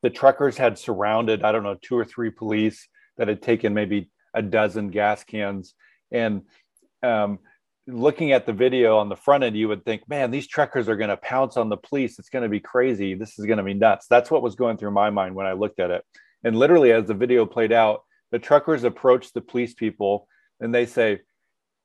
the 0.02 0.10
truckers 0.10 0.56
had 0.56 0.78
surrounded, 0.78 1.42
I 1.42 1.52
don't 1.52 1.64
know, 1.64 1.76
two 1.80 1.98
or 1.98 2.04
three 2.04 2.30
police 2.30 2.88
that 3.16 3.28
had 3.28 3.42
taken 3.42 3.74
maybe 3.74 4.10
a 4.34 4.42
dozen 4.42 4.90
gas 4.90 5.24
cans. 5.24 5.74
And 6.12 6.42
um, 7.02 7.40
looking 7.88 8.32
at 8.32 8.46
the 8.46 8.52
video 8.52 8.98
on 8.98 9.08
the 9.08 9.16
front 9.16 9.42
end, 9.42 9.56
you 9.56 9.66
would 9.68 9.84
think, 9.84 10.08
man, 10.08 10.30
these 10.30 10.46
truckers 10.46 10.88
are 10.88 10.96
going 10.96 11.10
to 11.10 11.16
pounce 11.16 11.56
on 11.56 11.68
the 11.68 11.76
police. 11.76 12.18
It's 12.18 12.28
going 12.28 12.42
to 12.42 12.48
be 12.48 12.60
crazy. 12.60 13.14
This 13.14 13.38
is 13.38 13.46
going 13.46 13.58
to 13.58 13.64
be 13.64 13.74
nuts. 13.74 14.06
That's 14.08 14.30
what 14.30 14.42
was 14.42 14.54
going 14.54 14.76
through 14.76 14.90
my 14.90 15.10
mind 15.10 15.34
when 15.34 15.46
I 15.46 15.52
looked 15.52 15.80
at 15.80 15.90
it. 15.90 16.04
And 16.44 16.56
literally, 16.56 16.92
as 16.92 17.06
the 17.06 17.14
video 17.14 17.46
played 17.46 17.72
out, 17.72 18.04
the 18.30 18.38
truckers 18.38 18.84
approached 18.84 19.34
the 19.34 19.40
police 19.40 19.74
people 19.74 20.28
and 20.60 20.74
they 20.74 20.86
say, 20.86 21.20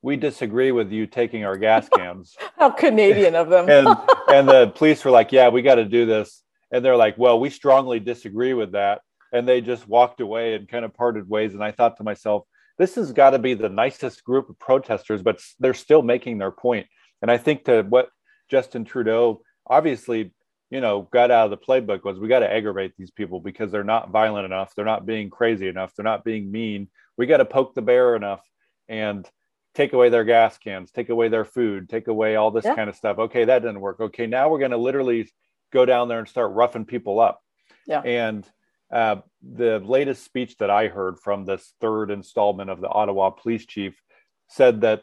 we 0.02 0.16
disagree 0.16 0.70
with 0.70 0.92
you 0.92 1.06
taking 1.06 1.44
our 1.44 1.56
gas 1.56 1.88
cans. 1.96 2.36
How 2.58 2.70
Canadian 2.70 3.34
of 3.34 3.48
them. 3.48 3.68
and 3.70 3.88
and 4.28 4.48
the 4.48 4.72
police 4.74 5.04
were 5.04 5.10
like, 5.10 5.32
yeah, 5.32 5.48
we 5.48 5.62
got 5.62 5.76
to 5.76 5.84
do 5.84 6.04
this. 6.04 6.42
And 6.70 6.84
they're 6.84 6.96
like, 6.96 7.16
well, 7.16 7.40
we 7.40 7.50
strongly 7.50 8.00
disagree 8.00 8.52
with 8.52 8.72
that. 8.72 9.00
And 9.32 9.48
they 9.48 9.60
just 9.60 9.88
walked 9.88 10.20
away 10.20 10.54
and 10.54 10.68
kind 10.68 10.84
of 10.84 10.92
parted 10.92 11.28
ways. 11.28 11.54
And 11.54 11.64
I 11.64 11.70
thought 11.70 11.96
to 11.96 12.04
myself, 12.04 12.44
this 12.78 12.96
has 12.96 13.12
got 13.12 13.30
to 13.30 13.38
be 13.38 13.54
the 13.54 13.68
nicest 13.68 14.24
group 14.24 14.48
of 14.50 14.58
protesters, 14.58 15.22
but 15.22 15.40
they're 15.60 15.74
still 15.74 16.02
making 16.02 16.38
their 16.38 16.50
point. 16.50 16.86
And 17.22 17.30
I 17.30 17.38
think 17.38 17.64
to 17.64 17.82
what 17.82 18.08
Justin 18.50 18.84
Trudeau 18.84 19.42
obviously, 19.66 20.32
you 20.70 20.80
know, 20.80 21.08
got 21.12 21.30
out 21.30 21.50
of 21.50 21.50
the 21.50 21.56
playbook 21.56 22.04
was 22.04 22.18
we 22.18 22.28
got 22.28 22.40
to 22.40 22.52
aggravate 22.52 22.92
these 22.98 23.10
people 23.10 23.40
because 23.40 23.70
they're 23.70 23.84
not 23.84 24.10
violent 24.10 24.44
enough, 24.44 24.74
they're 24.74 24.84
not 24.84 25.06
being 25.06 25.30
crazy 25.30 25.68
enough, 25.68 25.92
they're 25.94 26.04
not 26.04 26.24
being 26.24 26.50
mean. 26.50 26.88
We 27.16 27.26
got 27.26 27.38
to 27.38 27.44
poke 27.44 27.74
the 27.74 27.82
bear 27.82 28.16
enough 28.16 28.42
and 28.88 29.28
take 29.74 29.92
away 29.92 30.08
their 30.08 30.24
gas 30.24 30.58
cans, 30.58 30.90
take 30.90 31.08
away 31.08 31.28
their 31.28 31.44
food, 31.44 31.88
take 31.88 32.08
away 32.08 32.36
all 32.36 32.50
this 32.50 32.64
yeah. 32.64 32.74
kind 32.74 32.88
of 32.90 32.96
stuff. 32.96 33.18
Okay, 33.18 33.44
that 33.44 33.60
didn't 33.60 33.80
work. 33.80 34.00
Okay, 34.00 34.26
now 34.26 34.48
we're 34.48 34.58
going 34.58 34.70
to 34.72 34.76
literally 34.76 35.30
go 35.72 35.84
down 35.84 36.08
there 36.08 36.18
and 36.18 36.28
start 36.28 36.52
roughing 36.52 36.84
people 36.84 37.20
up. 37.20 37.40
Yeah. 37.86 38.00
And 38.00 38.48
uh, 38.94 39.16
the 39.42 39.80
latest 39.80 40.24
speech 40.24 40.56
that 40.58 40.70
I 40.70 40.86
heard 40.86 41.18
from 41.18 41.44
this 41.44 41.74
third 41.80 42.12
installment 42.12 42.70
of 42.70 42.80
the 42.80 42.88
Ottawa 42.88 43.30
police 43.30 43.66
chief 43.66 44.00
said 44.48 44.82
that 44.82 45.02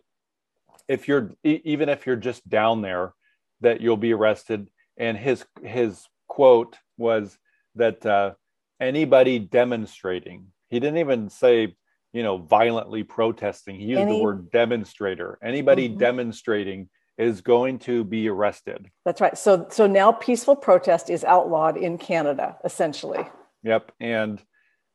if 0.88 1.10
you're 1.10 1.34
even 1.44 1.90
if 1.90 2.06
you're 2.06 2.16
just 2.16 2.48
down 2.48 2.82
there, 2.82 3.14
that 3.60 3.82
you'll 3.82 3.98
be 3.98 4.14
arrested. 4.14 4.70
And 4.98 5.18
his 5.18 5.46
his 5.62 6.06
quote 6.30 6.78
was 6.98 7.38
that 7.76 8.06
uh, 8.06 8.32
anybody 8.80 9.40
demonstrating, 9.40 10.48
he 10.70 10.80
didn't 10.80 11.00
even 11.00 11.30
say 11.30 11.76
you 12.14 12.24
know 12.24 12.38
violently 12.38 13.04
protesting. 13.04 13.76
He 13.76 13.88
used 13.88 14.02
Any... 14.02 14.18
the 14.18 14.24
word 14.24 14.52
demonstrator. 14.52 15.38
Anybody 15.44 15.90
mm-hmm. 15.90 16.00
demonstrating 16.00 16.90
is 17.18 17.42
going 17.42 17.80
to 17.80 18.06
be 18.06 18.30
arrested. 18.30 18.90
That's 19.04 19.20
right. 19.20 19.38
So 19.38 19.68
so 19.70 19.86
now 19.86 20.14
peaceful 20.14 20.56
protest 20.56 21.10
is 21.10 21.26
outlawed 21.26 21.76
in 21.76 21.98
Canada, 21.98 22.56
essentially. 22.64 23.28
Yep. 23.64 23.92
And, 24.00 24.42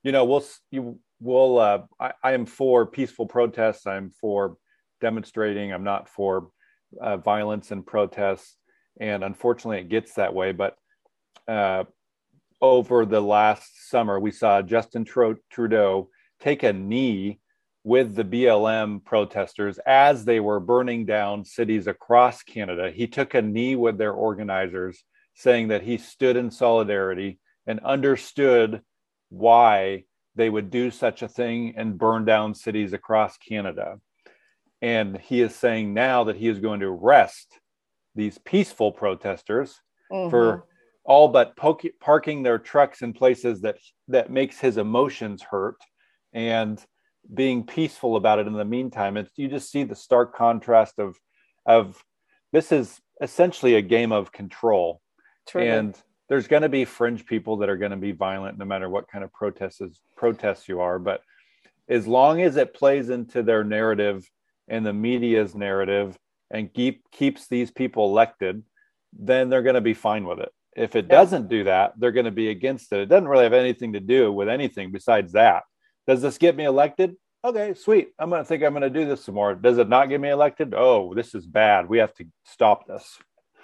you 0.02 0.12
know, 0.12 0.24
we'll, 0.24 0.44
you 0.70 0.98
will, 1.20 1.58
uh, 1.58 1.82
I, 2.00 2.12
I, 2.22 2.32
am 2.32 2.46
for 2.46 2.86
peaceful 2.86 3.26
protests. 3.26 3.86
I'm 3.86 4.10
for 4.20 4.56
demonstrating. 5.00 5.72
I'm 5.72 5.84
not 5.84 6.08
for 6.08 6.50
uh, 7.00 7.16
violence 7.16 7.70
and 7.70 7.86
protests. 7.86 8.56
And 9.00 9.22
unfortunately, 9.22 9.78
it 9.78 9.88
gets 9.88 10.14
that 10.14 10.34
way. 10.34 10.52
But 10.52 10.76
uh, 11.46 11.84
over 12.60 13.04
the 13.04 13.20
last 13.20 13.88
summer, 13.88 14.18
we 14.18 14.30
saw 14.30 14.62
Justin 14.62 15.04
Trudeau 15.04 16.08
take 16.40 16.62
a 16.62 16.72
knee 16.72 17.40
with 17.84 18.16
the 18.16 18.24
BLM 18.24 19.04
protesters 19.04 19.78
as 19.86 20.24
they 20.24 20.40
were 20.40 20.58
burning 20.58 21.06
down 21.06 21.44
cities 21.44 21.86
across 21.86 22.42
Canada. 22.42 22.90
He 22.90 23.06
took 23.06 23.34
a 23.34 23.42
knee 23.42 23.76
with 23.76 23.96
their 23.96 24.12
organizers, 24.12 25.04
saying 25.34 25.68
that 25.68 25.82
he 25.82 25.96
stood 25.96 26.36
in 26.36 26.50
solidarity 26.50 27.38
and 27.66 27.80
understood 27.80 28.82
why 29.30 30.04
they 30.34 30.50
would 30.50 30.70
do 30.70 30.90
such 30.90 31.22
a 31.22 31.28
thing 31.28 31.74
and 31.76 31.98
burn 31.98 32.24
down 32.24 32.54
cities 32.54 32.92
across 32.92 33.36
Canada. 33.38 33.98
And 34.82 35.18
he 35.18 35.40
is 35.40 35.54
saying 35.54 35.94
now 35.94 36.24
that 36.24 36.36
he 36.36 36.48
is 36.48 36.58
going 36.58 36.80
to 36.80 36.86
arrest 36.86 37.58
these 38.14 38.38
peaceful 38.38 38.92
protesters 38.92 39.80
mm-hmm. 40.12 40.30
for 40.30 40.66
all 41.04 41.28
but 41.28 41.56
parking 42.00 42.42
their 42.42 42.58
trucks 42.58 43.02
in 43.02 43.12
places 43.12 43.60
that 43.60 43.76
that 44.08 44.30
makes 44.30 44.58
his 44.58 44.76
emotions 44.76 45.42
hurt 45.42 45.76
and 46.32 46.84
being 47.32 47.64
peaceful 47.64 48.16
about 48.16 48.38
it 48.38 48.46
in 48.46 48.52
the 48.52 48.64
meantime. 48.64 49.16
It's, 49.16 49.30
you 49.36 49.48
just 49.48 49.70
see 49.70 49.84
the 49.84 49.94
stark 49.94 50.34
contrast 50.36 50.98
of 50.98 51.16
of 51.64 52.02
this 52.52 52.72
is 52.72 53.00
essentially 53.20 53.74
a 53.74 53.82
game 53.82 54.12
of 54.12 54.32
control. 54.32 55.00
And 55.68 55.96
there's 56.28 56.48
going 56.48 56.62
to 56.62 56.68
be 56.68 56.84
fringe 56.84 57.24
people 57.24 57.58
that 57.58 57.68
are 57.68 57.76
going 57.76 57.90
to 57.90 57.96
be 57.96 58.12
violent 58.12 58.58
no 58.58 58.64
matter 58.64 58.88
what 58.88 59.08
kind 59.08 59.24
of 59.24 59.32
protests 59.32 60.00
protests 60.16 60.68
you 60.68 60.80
are 60.80 60.98
but 60.98 61.22
as 61.88 62.06
long 62.06 62.42
as 62.42 62.56
it 62.56 62.74
plays 62.74 63.10
into 63.10 63.42
their 63.42 63.64
narrative 63.64 64.28
and 64.68 64.84
the 64.84 64.92
media's 64.92 65.54
narrative 65.54 66.18
and 66.50 66.72
keep 66.72 67.10
keeps 67.10 67.46
these 67.46 67.70
people 67.70 68.06
elected 68.06 68.62
then 69.18 69.48
they're 69.48 69.62
going 69.62 69.74
to 69.74 69.80
be 69.80 69.94
fine 69.94 70.26
with 70.26 70.38
it. 70.38 70.52
If 70.76 70.94
it 70.94 71.08
doesn't 71.08 71.48
do 71.48 71.64
that 71.64 71.94
they're 71.98 72.12
going 72.12 72.26
to 72.26 72.30
be 72.30 72.50
against 72.50 72.92
it. 72.92 73.00
It 73.00 73.06
doesn't 73.06 73.28
really 73.28 73.44
have 73.44 73.52
anything 73.52 73.92
to 73.94 74.00
do 74.00 74.32
with 74.32 74.48
anything 74.48 74.92
besides 74.92 75.32
that. 75.32 75.62
Does 76.06 76.22
this 76.22 76.38
get 76.38 76.56
me 76.56 76.64
elected? 76.64 77.16
Okay 77.44 77.74
sweet. 77.74 78.08
I'm 78.18 78.30
going 78.30 78.42
to 78.42 78.48
think 78.48 78.62
i'm 78.62 78.72
going 78.72 78.82
to 78.82 78.90
do 78.90 79.06
this 79.06 79.24
some 79.24 79.34
more. 79.36 79.54
Does 79.54 79.78
it 79.78 79.88
not 79.88 80.08
get 80.08 80.20
me 80.20 80.30
elected? 80.30 80.74
Oh 80.76 81.14
this 81.14 81.34
is 81.34 81.46
bad. 81.46 81.88
We 81.88 81.98
have 81.98 82.14
to 82.14 82.24
stop 82.44 82.86
this 82.86 83.18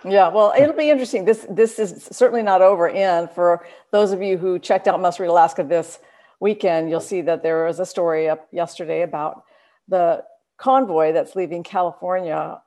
yeah, 0.04 0.28
well, 0.28 0.52
it'll 0.58 0.76
be 0.76 0.90
interesting. 0.90 1.24
This 1.24 1.46
this 1.48 1.78
is 1.78 2.08
certainly 2.10 2.42
not 2.42 2.62
over. 2.62 2.88
And 2.88 3.30
for 3.30 3.64
those 3.90 4.12
of 4.12 4.22
you 4.22 4.38
who 4.38 4.58
checked 4.58 4.88
out 4.88 5.00
Must 5.00 5.18
Read 5.20 5.28
Alaska 5.28 5.62
this 5.64 5.98
weekend, 6.40 6.90
you'll 6.90 7.00
see 7.00 7.20
that 7.22 7.42
there 7.42 7.66
was 7.66 7.80
a 7.80 7.86
story 7.86 8.28
up 8.28 8.48
yesterday 8.52 9.02
about 9.02 9.44
the 9.88 10.24
convoy 10.56 11.12
that's 11.12 11.36
leaving 11.36 11.62
California, 11.62 12.60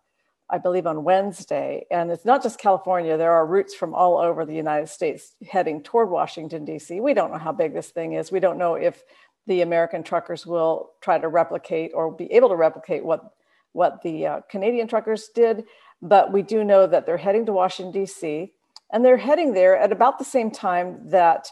I 0.50 0.58
believe 0.58 0.86
on 0.86 1.04
Wednesday. 1.04 1.86
And 1.90 2.12
it's 2.12 2.26
not 2.26 2.44
just 2.44 2.60
California, 2.60 3.18
there 3.18 3.32
are 3.32 3.46
routes 3.46 3.74
from 3.74 3.94
all 3.94 4.18
over 4.18 4.46
the 4.46 4.56
United 4.56 4.88
States 4.88 5.36
heading 5.50 5.82
toward 5.82 6.10
Washington, 6.10 6.66
D.C. 6.66 7.00
We 7.00 7.14
don't 7.14 7.32
know 7.32 7.38
how 7.38 7.52
big 7.52 7.74
this 7.74 7.90
thing 7.90 8.14
is. 8.14 8.32
We 8.32 8.40
don't 8.40 8.58
know 8.58 8.76
if 8.76 9.04
the 9.48 9.62
American 9.62 10.04
truckers 10.04 10.46
will 10.46 10.92
try 11.02 11.20
to 11.20 11.28
replicate 11.28 11.92
or 11.94 12.12
be 12.12 12.32
able 12.34 12.50
to 12.50 12.56
replicate 12.56 13.06
what, 13.06 13.34
what 13.76 14.02
the 14.02 14.26
uh, 14.26 14.42
Canadian 14.50 14.88
truckers 14.88 15.30
did. 15.36 15.66
But 16.02 16.32
we 16.32 16.42
do 16.42 16.64
know 16.64 16.88
that 16.88 17.06
they're 17.06 17.18
heading 17.18 17.46
to 17.46 17.54
Washington, 17.54 17.92
D.C., 17.92 18.52
and 18.92 19.04
they're 19.04 19.18
heading 19.18 19.54
there 19.54 19.76
at 19.76 19.92
about 19.92 20.20
the 20.20 20.26
same 20.26 20.52
time 20.52 21.10
that, 21.10 21.50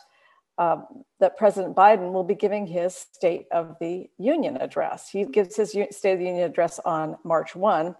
uh, 0.57 0.77
that 1.19 1.37
President 1.37 1.75
Biden 1.75 2.13
will 2.13 2.23
be 2.23 2.35
giving 2.35 2.67
his 2.67 2.95
State 2.95 3.47
of 3.51 3.75
the 3.81 4.07
Union 4.17 4.57
address. 4.57 5.09
He 5.09 5.25
gives 5.25 5.55
his 5.55 5.71
State 5.71 6.13
of 6.13 6.19
the 6.19 6.25
Union 6.25 6.43
address 6.43 6.79
on 6.85 7.17
March 7.23 7.55
1. 7.55 7.87
And 7.87 7.95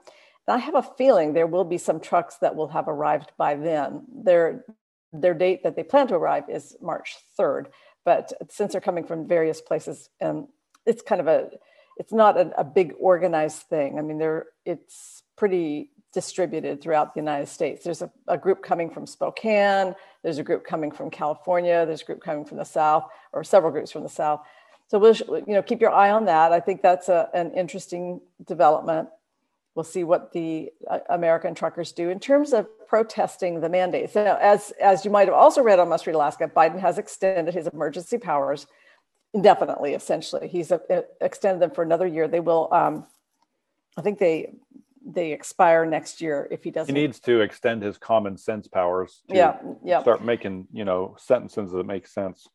I 0.48 0.58
have 0.58 0.76
a 0.76 0.84
feeling 0.84 1.34
there 1.34 1.48
will 1.48 1.64
be 1.64 1.78
some 1.78 2.00
trucks 2.00 2.38
that 2.38 2.56
will 2.56 2.68
have 2.68 2.88
arrived 2.88 3.32
by 3.38 3.56
then. 3.56 4.04
Their, 4.14 4.64
their 5.12 5.34
date 5.34 5.64
that 5.64 5.76
they 5.76 5.84
plan 5.84 6.08
to 6.10 6.16
arrive 6.16 6.44
is 6.48 6.78
March 6.80 7.16
3rd. 7.40 7.68
But 8.06 8.34
since 8.50 8.74
they're 8.74 8.82
coming 8.82 9.06
from 9.06 9.28
various 9.28 9.62
places, 9.62 10.10
and 10.22 10.48
it's 10.86 11.02
kind 11.02 11.22
of 11.22 11.28
a, 11.28 11.50
it's 11.98 12.14
not 12.14 12.38
a, 12.38 12.60
a 12.60 12.64
big 12.64 12.94
organized 13.00 13.64
thing. 13.64 13.98
I 13.98 14.02
mean, 14.02 14.18
there 14.18 14.48
it's 14.66 15.24
pretty 15.36 15.92
distributed 16.14 16.82
throughout 16.82 17.14
the 17.14 17.20
United 17.20 17.48
States. 17.48 17.84
There's 17.84 18.02
a, 18.02 18.12
a, 18.28 18.38
group 18.38 18.62
coming 18.62 18.90
from 18.90 19.08
Spokane, 19.08 19.96
there's 20.22 20.38
a 20.38 20.44
group 20.44 20.64
coming 20.64 20.92
from 20.92 21.10
California, 21.10 21.86
there's 21.86 22.04
a 22.04 22.06
group 22.06 22.22
coming 22.22 22.46
from 22.46 22.58
the 22.58 22.64
South, 22.66 23.06
or 23.32 23.44
several 23.44 23.72
groups 23.72 23.92
from 23.92 24.04
the 24.04 24.10
South. 24.10 24.42
So 24.88 25.00
we'll 25.00 25.16
you 25.16 25.54
know 25.56 25.64
keep 25.64 25.82
your 25.82 25.92
eye 25.92 26.12
on 26.12 26.26
that. 26.26 26.52
I 26.52 26.60
think 26.60 26.82
that's 26.82 27.10
a, 27.10 27.30
an 27.34 27.52
interesting 27.54 28.22
development. 28.46 29.10
We'll 29.76 29.84
see 29.84 30.04
what 30.04 30.34
the 30.34 30.72
uh, 30.88 31.00
American 31.10 31.56
truckers 31.56 31.92
do 31.94 32.10
in 32.10 32.20
terms 32.20 32.54
of 32.54 32.68
protesting 32.88 33.62
the 33.62 33.70
mandates. 33.70 34.14
Now, 34.14 34.38
as 34.40 34.72
as 34.80 35.04
you 35.04 35.10
might 35.10 35.28
have 35.28 35.36
also 35.36 35.64
read 35.64 35.80
on 35.80 35.90
Must 35.90 36.06
Read 36.06 36.16
Alaska, 36.16 36.48
Biden 36.48 36.80
has 36.80 37.00
extended 37.00 37.56
his 37.56 37.66
emergency 37.68 38.20
powers 38.20 38.68
indefinitely. 39.34 39.94
Essentially, 39.94 40.48
he's 40.48 40.72
uh, 40.72 40.80
extended 41.22 41.62
them 41.62 41.72
for 41.72 41.84
another 41.84 42.08
year. 42.08 42.28
They 42.28 42.40
will. 42.40 42.70
Um, 42.72 43.06
I 43.98 44.02
think 44.02 44.20
they 44.20 44.54
they 45.06 45.34
expire 45.34 45.86
next 45.86 46.22
year 46.22 46.48
if 46.50 46.64
he 46.64 46.72
doesn't. 46.72 46.96
He 46.96 47.02
needs 47.02 47.20
to 47.22 47.42
extend 47.42 47.84
his 47.84 47.98
common 47.98 48.38
sense 48.38 48.68
powers. 48.68 49.22
yeah, 49.28 49.58
yeah. 49.84 50.02
Start 50.02 50.24
making 50.24 50.68
you 50.72 50.86
know 50.86 51.16
sentences 51.18 51.72
that 51.72 51.86
make 51.86 52.08
sense. 52.08 52.48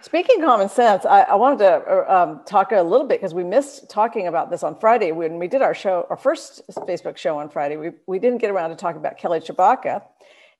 Speaking 0.00 0.40
common 0.40 0.68
sense, 0.68 1.04
I, 1.04 1.22
I 1.22 1.34
wanted 1.34 1.58
to 1.58 1.70
uh, 1.70 2.22
um, 2.22 2.40
talk 2.46 2.72
a 2.72 2.82
little 2.82 3.06
bit 3.06 3.20
because 3.20 3.34
we 3.34 3.44
missed 3.44 3.90
talking 3.90 4.26
about 4.26 4.50
this 4.50 4.62
on 4.62 4.78
Friday 4.78 5.12
when 5.12 5.38
we 5.38 5.46
did 5.46 5.60
our 5.60 5.74
show, 5.74 6.06
our 6.08 6.16
first 6.16 6.62
Facebook 6.70 7.16
show 7.18 7.38
on 7.38 7.50
Friday. 7.50 7.76
We 7.76 7.90
we 8.06 8.18
didn't 8.18 8.38
get 8.38 8.50
around 8.50 8.70
to 8.70 8.76
talking 8.76 8.98
about 8.98 9.18
Kelly 9.18 9.40
Tshibaka 9.40 10.02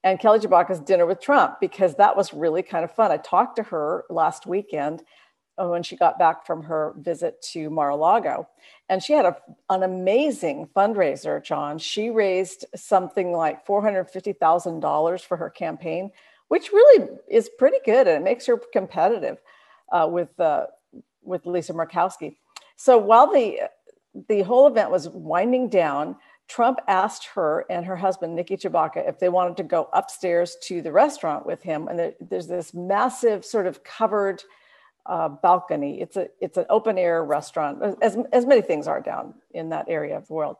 and 0.05 0.21
Kelly 0.21 0.39
Tshibaka's 0.39 0.81
dinner 0.81 1.07
with 1.07 1.21
Trump 1.21 1.59
because 1.61 1.95
that 1.97 2.15
was 2.15 2.35
really 2.35 2.63
kind 2.63 2.85
of 2.85 2.95
fun. 2.95 3.11
I 3.11 3.17
talked 3.17 3.57
to 3.57 3.63
her 3.65 4.05
last 4.11 4.47
weekend 4.47 5.03
uh, 5.57 5.67
when 5.67 5.83
she 5.83 5.97
got 5.97 6.19
back 6.19 6.47
from 6.47 6.63
her 6.63 6.93
visit 6.99 7.41
to 7.41 7.71
Mar-a-Lago. 7.71 8.47
And 8.91 9.03
she 9.03 9.15
had 9.15 9.25
a, 9.25 9.37
an 9.71 9.83
amazing 9.83 10.69
fundraiser, 10.77 11.43
John. 11.43 11.79
She 11.79 12.11
raised 12.11 12.67
something 12.77 13.33
like 13.33 13.67
$450,000 13.67 15.21
for 15.25 15.37
her 15.39 15.49
campaign, 15.49 16.11
which 16.49 16.71
really 16.71 17.09
is 17.27 17.49
pretty 17.59 17.79
good 17.87 18.07
and 18.07 18.19
it 18.19 18.25
makes 18.25 18.45
her 18.45 18.61
competitive 18.73 19.39
uh, 19.91 20.07
with, 20.11 20.39
uh, 20.39 20.67
with 21.23 21.47
Lisa 21.47 21.73
Murkowski. 21.73 22.37
So 22.77 22.99
while 22.99 23.33
the, 23.33 23.71
the 24.29 24.43
whole 24.43 24.67
event 24.67 24.91
was 24.91 25.09
winding 25.09 25.71
down, 25.71 26.17
Trump 26.49 26.79
asked 26.87 27.27
her 27.35 27.65
and 27.71 27.87
her 27.87 27.97
husband, 27.97 28.35
Nikki 28.35 28.57
Tshibaka, 28.57 29.09
if 29.09 29.19
they 29.19 29.29
wanted 29.29 29.57
to 29.57 29.63
go 29.63 29.89
upstairs 29.93 30.57
to 30.65 30.83
the 30.83 30.93
restaurant 30.93 31.47
with 31.47 31.63
him. 31.63 31.89
And 31.89 31.99
there, 31.99 32.15
there's 32.21 32.47
this 32.47 32.75
massive 32.75 33.45
sort 33.45 33.67
of 33.67 33.83
covered 33.83 34.43
uh, 35.07 35.29
balcony. 35.29 36.01
It's 36.01 36.17
a 36.17 36.29
it's 36.41 36.57
an 36.57 36.67
open 36.71 36.99
air 36.99 37.25
restaurant, 37.25 37.97
as 38.03 38.17
as 38.33 38.47
many 38.47 38.63
things 38.63 38.87
are 38.87 39.01
down 39.01 39.35
in 39.53 39.69
that 39.71 39.87
area 39.89 40.17
of 40.17 40.27
the 40.27 40.33
world, 40.33 40.57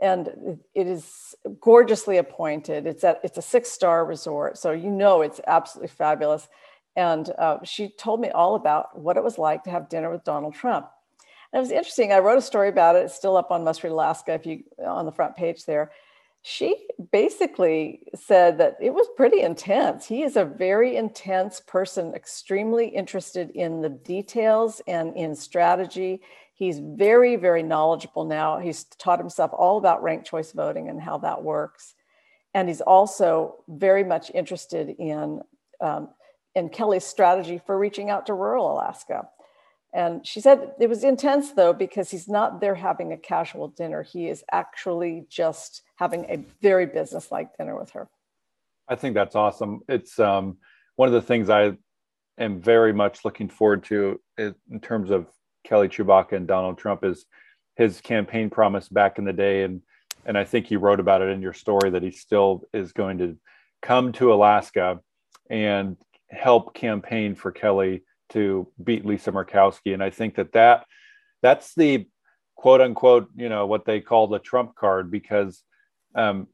and 0.00 0.58
it 0.74 0.86
is 0.86 1.34
gorgeously 1.60 2.16
appointed. 2.16 2.86
It's 2.86 3.04
at 3.04 3.20
it's 3.22 3.38
a 3.38 3.42
six 3.42 3.70
star 3.70 4.04
resort, 4.04 4.58
so 4.58 4.72
you 4.72 4.90
know 4.90 5.22
it's 5.22 5.40
absolutely 5.46 5.88
fabulous. 5.88 6.48
And 6.96 7.30
uh, 7.38 7.58
she 7.62 7.90
told 7.90 8.20
me 8.20 8.30
all 8.30 8.54
about 8.54 8.98
what 8.98 9.18
it 9.18 9.22
was 9.22 9.38
like 9.38 9.62
to 9.64 9.70
have 9.70 9.88
dinner 9.88 10.10
with 10.10 10.24
Donald 10.24 10.54
Trump. 10.54 10.88
It 11.56 11.60
was 11.60 11.70
interesting. 11.70 12.12
I 12.12 12.18
wrote 12.18 12.38
a 12.38 12.42
story 12.42 12.68
about 12.68 12.96
it. 12.96 13.06
It's 13.06 13.14
still 13.14 13.36
up 13.36 13.50
on 13.50 13.64
Must 13.64 13.82
Read 13.82 13.90
Alaska 13.90 14.34
if 14.34 14.46
you 14.46 14.62
on 14.86 15.06
the 15.06 15.12
front 15.12 15.36
page 15.36 15.64
there 15.64 15.90
she 16.48 16.86
basically 17.10 18.02
said 18.14 18.58
that 18.58 18.76
it 18.80 18.94
was 18.94 19.08
pretty 19.16 19.40
intense. 19.40 20.06
He 20.06 20.22
is 20.22 20.36
a 20.36 20.44
very 20.44 20.94
intense 20.94 21.58
person, 21.58 22.14
extremely 22.14 22.86
interested 22.86 23.50
in 23.50 23.82
the 23.82 23.88
details 23.88 24.80
and 24.86 25.16
in 25.16 25.34
strategy. 25.34 26.22
He's 26.54 26.78
very, 26.78 27.34
very 27.34 27.64
knowledgeable 27.64 28.26
now. 28.26 28.60
He's 28.60 28.84
taught 28.84 29.18
himself 29.18 29.50
all 29.52 29.76
about 29.76 30.04
ranked 30.04 30.28
choice 30.28 30.52
voting 30.52 30.88
and 30.88 31.00
how 31.00 31.18
that 31.18 31.42
works. 31.42 31.96
And 32.54 32.68
he's 32.68 32.80
also 32.80 33.64
very 33.66 34.04
much 34.04 34.30
interested 34.32 34.90
in, 34.90 35.40
um, 35.80 36.10
in 36.54 36.68
Kelly's 36.68 37.04
strategy 37.04 37.60
for 37.66 37.76
reaching 37.76 38.08
out 38.08 38.26
to 38.26 38.34
rural 38.34 38.72
Alaska. 38.72 39.26
And 39.96 40.26
she 40.26 40.42
said 40.42 40.72
it 40.78 40.90
was 40.90 41.02
intense 41.04 41.52
though, 41.52 41.72
because 41.72 42.10
he's 42.10 42.28
not 42.28 42.60
there 42.60 42.74
having 42.74 43.12
a 43.12 43.16
casual 43.16 43.68
dinner. 43.68 44.02
He 44.02 44.28
is 44.28 44.44
actually 44.52 45.24
just 45.30 45.80
having 45.96 46.26
a 46.26 46.44
very 46.60 46.84
business-like 46.84 47.56
dinner 47.56 47.78
with 47.80 47.90
her. 47.92 48.06
I 48.86 48.94
think 48.94 49.14
that's 49.14 49.34
awesome. 49.34 49.80
It's 49.88 50.20
um, 50.20 50.58
one 50.96 51.08
of 51.08 51.14
the 51.14 51.22
things 51.22 51.48
I 51.48 51.78
am 52.36 52.60
very 52.60 52.92
much 52.92 53.24
looking 53.24 53.48
forward 53.48 53.84
to 53.84 54.20
in 54.36 54.80
terms 54.82 55.10
of 55.10 55.28
Kelly 55.64 55.88
Tshibaka 55.88 56.32
and 56.32 56.46
Donald 56.46 56.76
Trump 56.76 57.02
is 57.02 57.24
his 57.76 58.02
campaign 58.02 58.50
promise 58.50 58.90
back 58.90 59.16
in 59.18 59.24
the 59.24 59.32
day. 59.32 59.62
And, 59.64 59.80
and 60.26 60.36
I 60.36 60.44
think 60.44 60.70
you 60.70 60.78
wrote 60.78 61.00
about 61.00 61.22
it 61.22 61.30
in 61.30 61.40
your 61.40 61.54
story 61.54 61.88
that 61.90 62.02
he 62.02 62.10
still 62.10 62.64
is 62.74 62.92
going 62.92 63.16
to 63.18 63.38
come 63.80 64.12
to 64.12 64.34
Alaska 64.34 65.00
and 65.48 65.96
help 66.28 66.74
campaign 66.74 67.34
for 67.34 67.50
Kelly 67.50 68.02
to 68.30 68.68
beat 68.82 69.06
Lisa 69.06 69.32
Murkowski. 69.32 69.94
And 69.94 70.02
I 70.02 70.10
think 70.10 70.36
that, 70.36 70.52
that 70.52 70.86
that's 71.42 71.74
the 71.74 72.06
quote 72.56 72.80
unquote, 72.80 73.28
you 73.36 73.48
know, 73.48 73.66
what 73.66 73.84
they 73.84 74.00
call 74.00 74.26
the 74.26 74.38
Trump 74.38 74.74
card 74.74 75.10
because 75.10 75.62
um, 76.14 76.48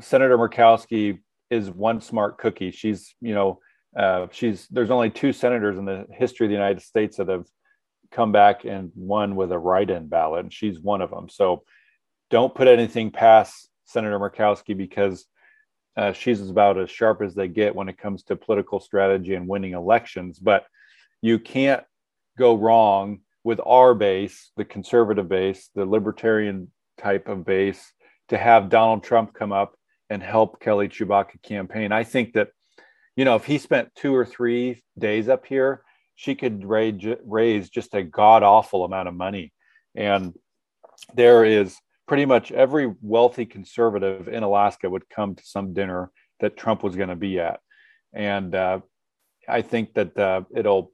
Senator 0.00 0.38
Murkowski 0.38 1.18
is 1.50 1.70
one 1.70 2.00
smart 2.00 2.38
cookie. 2.38 2.70
She's, 2.70 3.14
you 3.20 3.34
know, 3.34 3.60
uh, 3.96 4.28
she's 4.30 4.66
there's 4.68 4.90
only 4.90 5.10
two 5.10 5.32
senators 5.32 5.76
in 5.76 5.84
the 5.84 6.06
history 6.10 6.46
of 6.46 6.50
the 6.50 6.56
United 6.56 6.80
States 6.80 7.18
that 7.18 7.28
have 7.28 7.46
come 8.10 8.32
back 8.32 8.64
and 8.64 8.90
won 8.94 9.36
with 9.36 9.52
a 9.52 9.58
write-in 9.58 10.06
ballot, 10.06 10.44
and 10.44 10.52
she's 10.52 10.80
one 10.80 11.02
of 11.02 11.10
them. 11.10 11.28
So 11.28 11.64
don't 12.30 12.54
put 12.54 12.68
anything 12.68 13.10
past 13.10 13.68
Senator 13.84 14.18
Murkowski 14.18 14.76
because 14.76 15.26
uh, 15.96 16.12
she's 16.12 16.48
about 16.48 16.78
as 16.78 16.90
sharp 16.90 17.20
as 17.20 17.34
they 17.34 17.48
get 17.48 17.74
when 17.74 17.88
it 17.88 17.98
comes 17.98 18.22
to 18.24 18.36
political 18.36 18.80
strategy 18.80 19.34
and 19.34 19.46
winning 19.46 19.74
elections. 19.74 20.38
But 20.38 20.64
you 21.22 21.38
can't 21.38 21.84
go 22.36 22.54
wrong 22.54 23.20
with 23.44 23.60
our 23.64 23.94
base, 23.94 24.50
the 24.56 24.64
conservative 24.64 25.28
base, 25.28 25.70
the 25.74 25.86
libertarian 25.86 26.70
type 26.98 27.28
of 27.28 27.44
base, 27.44 27.92
to 28.28 28.36
have 28.36 28.68
Donald 28.68 29.02
Trump 29.02 29.32
come 29.34 29.52
up 29.52 29.74
and 30.10 30.22
help 30.22 30.60
Kelly 30.60 30.88
Tshibaka 30.88 31.40
campaign. 31.42 31.92
I 31.92 32.04
think 32.04 32.34
that, 32.34 32.48
you 33.16 33.24
know, 33.24 33.36
if 33.36 33.44
he 33.44 33.58
spent 33.58 33.94
two 33.94 34.14
or 34.14 34.26
three 34.26 34.82
days 34.98 35.28
up 35.28 35.46
here, 35.46 35.82
she 36.14 36.34
could 36.34 36.64
raise, 36.64 37.02
raise 37.24 37.70
just 37.70 37.94
a 37.94 38.02
god 38.02 38.42
awful 38.42 38.84
amount 38.84 39.08
of 39.08 39.14
money. 39.14 39.52
And 39.94 40.34
there 41.14 41.44
is 41.44 41.76
pretty 42.06 42.26
much 42.26 42.52
every 42.52 42.92
wealthy 43.00 43.46
conservative 43.46 44.28
in 44.28 44.42
Alaska 44.42 44.88
would 44.88 45.08
come 45.08 45.34
to 45.34 45.42
some 45.44 45.72
dinner 45.72 46.10
that 46.40 46.56
Trump 46.56 46.82
was 46.82 46.96
going 46.96 47.08
to 47.08 47.16
be 47.16 47.38
at. 47.40 47.60
And 48.12 48.54
uh, 48.54 48.80
I 49.48 49.62
think 49.62 49.94
that 49.94 50.16
uh, 50.16 50.42
it'll 50.54 50.92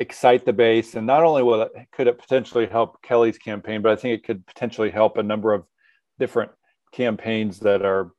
excite 0.00 0.46
the 0.46 0.52
base. 0.52 0.94
And 0.94 1.06
not 1.06 1.22
only 1.22 1.42
will 1.42 1.62
it, 1.62 1.72
could 1.92 2.08
it 2.08 2.18
potentially 2.18 2.66
help 2.66 3.00
Kelly's 3.02 3.38
campaign, 3.38 3.82
but 3.82 3.92
I 3.92 3.96
think 3.96 4.18
it 4.18 4.26
could 4.26 4.44
potentially 4.46 4.90
help 4.90 5.18
a 5.18 5.22
number 5.22 5.52
of 5.52 5.64
different 6.18 6.50
campaigns 6.92 7.60
that 7.60 7.82
are 7.82 8.10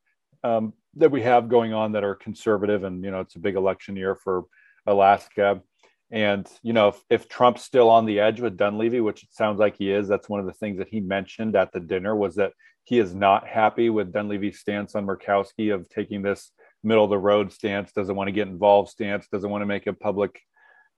um, 0.43 0.73
that 0.95 1.11
we 1.11 1.21
have 1.23 1.49
going 1.49 1.73
on 1.73 1.91
that 1.93 2.03
are 2.03 2.15
conservative. 2.15 2.83
And 2.83 3.03
you 3.03 3.11
know, 3.11 3.19
it's 3.19 3.35
a 3.35 3.39
big 3.39 3.55
election 3.55 3.95
year 3.95 4.15
for 4.15 4.45
Alaska. 4.85 5.61
And 6.11 6.47
you 6.61 6.73
know, 6.73 6.89
if, 6.89 7.03
if 7.09 7.29
Trump's 7.29 7.63
still 7.63 7.89
on 7.89 8.05
the 8.05 8.19
edge 8.19 8.39
with 8.39 8.57
Dunleavy, 8.57 9.01
which 9.01 9.23
it 9.23 9.33
sounds 9.33 9.59
like 9.59 9.77
he 9.77 9.91
is, 9.91 10.07
that's 10.07 10.29
one 10.29 10.39
of 10.39 10.45
the 10.45 10.53
things 10.53 10.77
that 10.77 10.89
he 10.89 10.99
mentioned 10.99 11.55
at 11.55 11.71
the 11.71 11.79
dinner 11.79 12.15
was 12.15 12.35
that 12.35 12.53
he 12.83 12.99
is 12.99 13.13
not 13.15 13.47
happy 13.47 13.89
with 13.89 14.13
Dunleavy's 14.13 14.59
stance 14.59 14.95
on 14.95 15.05
Murkowski 15.05 15.73
of 15.73 15.89
taking 15.89 16.21
this 16.21 16.51
middle 16.83 17.03
of 17.03 17.09
the 17.09 17.17
road 17.17 17.51
stance, 17.51 17.91
doesn't 17.91 18.15
want 18.15 18.27
to 18.27 18.33
get 18.33 18.47
involved 18.47 18.89
stance, 18.89 19.27
doesn't 19.27 19.49
want 19.49 19.61
to 19.61 19.67
make 19.67 19.87
a 19.87 19.93
public 19.93 20.41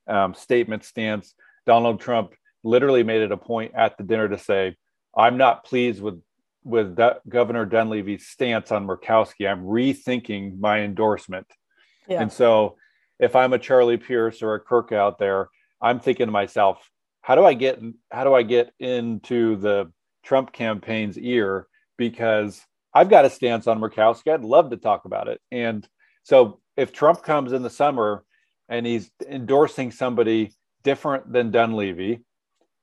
um, 0.08 0.34
statement 0.34 0.84
stance. 0.84 1.34
Donald 1.66 2.02
Trump 2.02 2.34
literally 2.64 3.04
made 3.04 3.22
it 3.22 3.32
a 3.32 3.38
point 3.38 3.74
at 3.76 3.98
the 3.98 4.04
dinner 4.04 4.30
to 4.30 4.38
say, 4.38 4.76
"I'm 5.16 5.38
not 5.38 5.64
pleased 5.66 6.02
with 6.02 6.22
with 6.64 6.96
D- 6.96 7.10
Governor 7.28 7.66
Dunleavy's 7.66 8.28
stance 8.28 8.72
on 8.72 8.88
Murkowski. 8.88 9.50
I'm 9.50 9.66
rethinking 9.66 10.60
my 10.60 10.82
endorsement." 10.82 11.48
Yeah. 12.08 12.22
And 12.22 12.32
so, 12.32 12.78
if 13.20 13.36
I'm 13.36 13.54
a 13.54 13.60
Charlie 13.60 13.98
Pierce 13.98 14.42
or 14.42 14.56
a 14.56 14.60
Kirk 14.60 14.92
out 14.92 15.20
there, 15.20 15.50
I'm 15.82 16.00
thinking 16.00 16.28
to 16.28 16.32
myself, 16.32 16.90
"How 17.22 17.36
do 17.36 17.46
I 17.46 17.54
get 17.54 17.80
how 18.12 18.24
do 18.24 18.34
I 18.34 18.44
get 18.44 18.74
into 18.80 19.58
the 19.58 19.92
Trump 20.24 20.54
campaign's 20.54 21.18
ear 21.18 21.68
because 21.98 22.64
I've 22.94 23.10
got 23.10 23.26
a 23.26 23.30
stance 23.30 23.68
on 23.68 23.80
Murkowski. 23.80 24.32
I'd 24.32 24.44
love 24.44 24.72
to 24.72 24.78
talk 24.78 25.06
about 25.06 25.28
it." 25.28 25.42
And 25.52 25.88
so, 26.24 26.62
if 26.76 26.92
Trump 26.94 27.24
comes 27.24 27.52
in 27.52 27.62
the 27.62 27.70
summer 27.70 28.24
and 28.70 28.86
he's 28.86 29.12
endorsing 29.28 29.92
somebody 29.92 30.54
different 30.84 31.32
than 31.32 31.52
Dunleavy, 31.52 32.22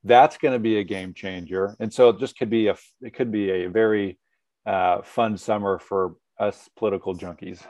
that's 0.05 0.39
going 0.39 0.55
to 0.55 0.59
be 0.59 0.79
a 0.79 0.85
game 0.85 1.15
changer. 1.15 1.77
And 1.81 1.93
so 1.93 2.09
it 2.11 2.19
just 2.19 2.39
could 2.39 2.51
be 2.51 2.69
a 2.69 2.77
it 3.01 3.15
could 3.15 3.31
be 3.31 3.51
a 3.51 3.67
very 3.69 4.19
uh, 4.67 5.03
fun 5.03 5.37
summer 5.37 5.79
for 5.79 6.17
us 6.39 6.69
political 6.77 7.15
junkies. 7.15 7.61